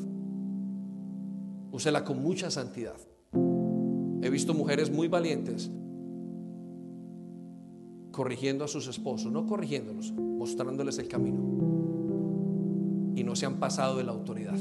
[1.72, 3.00] Úsela con mucha santidad.
[4.22, 5.68] He visto mujeres muy valientes
[8.18, 11.38] corrigiendo a sus esposos, no corrigiéndolos, mostrándoles el camino.
[13.14, 14.58] Y no se han pasado de la autoridad.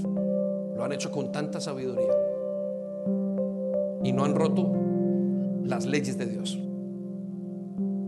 [0.75, 2.13] Lo han hecho con tanta sabiduría.
[4.03, 4.71] Y no han roto
[5.63, 6.59] las leyes de Dios.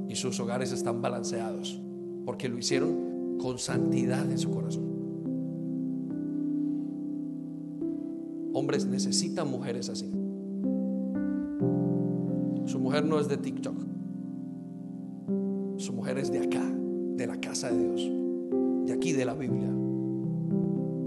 [0.07, 1.81] Y sus hogares están balanceados
[2.27, 4.83] porque lo hicieron con santidad en su corazón.
[8.53, 10.11] Hombres necesitan mujeres así.
[12.67, 13.98] Su mujer no es de TikTok.
[15.79, 16.61] Su mujer es de acá,
[17.15, 18.11] de la casa de Dios,
[18.85, 19.69] de aquí de la Biblia.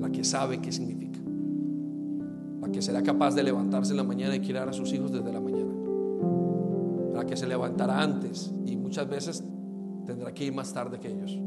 [0.01, 1.20] La que sabe qué significa.
[2.62, 5.31] La que será capaz de levantarse en la mañana y criar a sus hijos desde
[5.31, 5.74] la mañana.
[7.12, 9.44] La que se levantará antes y muchas veces
[10.07, 11.39] tendrá que ir más tarde que ellos.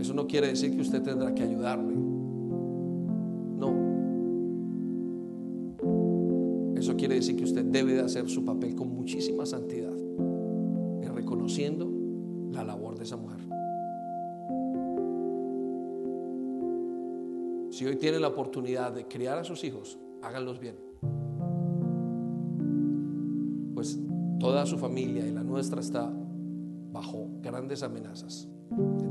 [0.00, 1.94] Eso no quiere decir que usted tendrá que ayudarle
[7.02, 11.90] quiere decir que usted debe de hacer su papel con muchísima santidad, en reconociendo
[12.52, 13.40] la labor de esa mujer.
[17.72, 20.76] Si hoy tiene la oportunidad de criar a sus hijos, háganlos bien.
[23.74, 23.98] Pues
[24.38, 26.08] toda su familia y la nuestra está
[26.92, 28.46] bajo grandes amenazas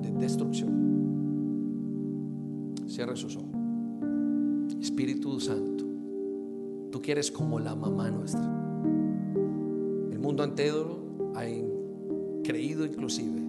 [0.01, 0.71] de destrucción.
[2.87, 3.51] Cierre sus ojos.
[4.79, 5.80] Espíritu Santo.
[6.91, 8.43] Tú quieres como la mamá nuestra.
[10.11, 10.99] El mundo entero
[11.35, 11.43] ha
[12.43, 13.41] creído inclusive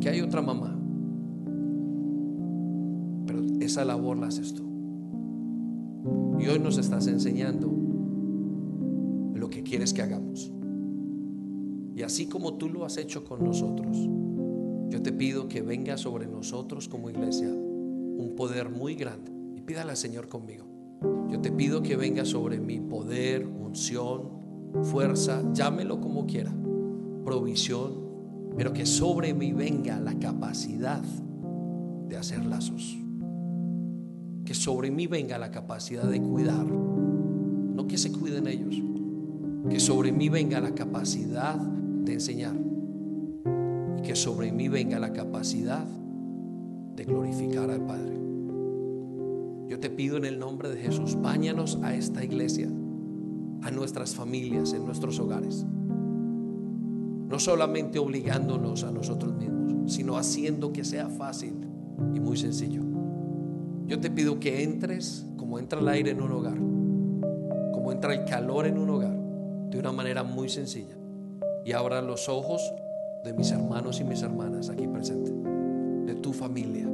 [0.00, 0.76] que hay otra mamá.
[3.26, 4.64] Pero esa labor la haces tú.
[6.40, 7.72] Y hoy nos estás enseñando
[9.34, 10.52] lo que quieres que hagamos.
[11.94, 13.96] Y así como tú lo has hecho con nosotros,
[14.90, 19.33] yo te pido que venga sobre nosotros como iglesia un poder muy grande.
[19.66, 20.66] Pídale al Señor conmigo.
[21.30, 26.52] Yo te pido que venga sobre mi poder, unción, fuerza, llámelo como quiera,
[27.24, 27.94] provisión,
[28.56, 31.02] pero que sobre mí venga la capacidad
[32.08, 32.98] de hacer lazos.
[34.44, 38.82] Que sobre mí venga la capacidad de cuidar, no que se cuiden ellos.
[39.70, 42.54] Que sobre mí venga la capacidad de enseñar.
[43.98, 45.86] Y que sobre mí venga la capacidad
[46.94, 48.24] de glorificar al Padre.
[49.74, 52.68] Yo te pido en el nombre de Jesús, báñanos a esta iglesia,
[53.62, 55.66] a nuestras familias, en nuestros hogares.
[57.28, 61.54] No solamente obligándonos a nosotros mismos, sino haciendo que sea fácil
[62.14, 62.82] y muy sencillo.
[63.88, 66.58] Yo te pido que entres como entra el aire en un hogar,
[67.72, 69.18] como entra el calor en un hogar,
[69.70, 70.96] de una manera muy sencilla.
[71.64, 72.62] Y abra los ojos
[73.24, 75.34] de mis hermanos y mis hermanas aquí presentes,
[76.06, 76.88] de tu familia.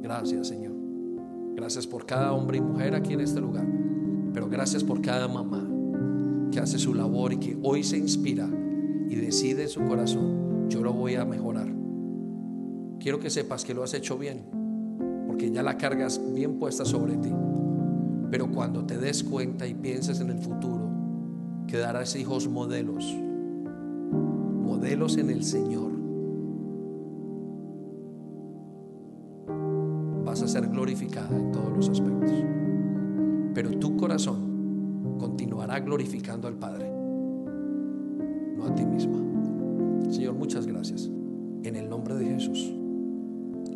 [0.00, 0.67] Gracias, Señor.
[1.58, 3.66] Gracias por cada hombre y mujer aquí en este lugar.
[4.32, 5.68] Pero gracias por cada mamá
[6.52, 8.48] que hace su labor y que hoy se inspira
[9.08, 11.66] y decide en su corazón, yo lo voy a mejorar.
[13.00, 14.44] Quiero que sepas que lo has hecho bien,
[15.26, 17.32] porque ya la cargas bien puesta sobre ti.
[18.30, 20.88] Pero cuando te des cuenta y pienses en el futuro,
[21.66, 23.04] que darás hijos modelos,
[24.62, 25.87] modelos en el Señor.
[30.48, 32.32] Ser glorificada en todos los aspectos.
[33.54, 36.90] Pero tu corazón continuará glorificando al Padre,
[38.56, 39.18] no a ti misma.
[40.10, 41.10] Señor, muchas gracias.
[41.62, 42.74] En el nombre de Jesús.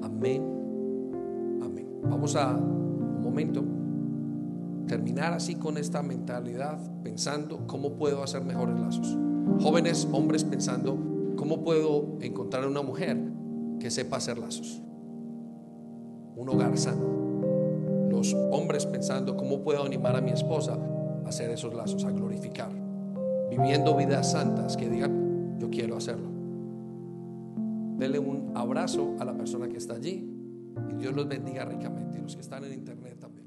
[0.02, 0.42] Amén.
[1.62, 1.86] Amén.
[2.04, 3.64] Vamos a un momento
[4.86, 9.16] terminar así con esta mentalidad, pensando cómo puedo hacer mejores lazos.
[9.60, 10.98] Jóvenes, hombres pensando
[11.36, 13.18] cómo puedo encontrar una mujer
[13.80, 14.82] que sepa hacer lazos.
[16.36, 18.08] Un hogar sano.
[18.10, 20.78] Los hombres pensando cómo puedo animar a mi esposa
[21.24, 22.70] a hacer esos lazos, a glorificar.
[23.50, 26.28] Viviendo vidas santas que digan, yo quiero hacerlo.
[27.98, 30.28] Dele un abrazo a la persona que está allí
[30.90, 32.18] y Dios los bendiga ricamente.
[32.18, 33.41] Y los que están en internet también.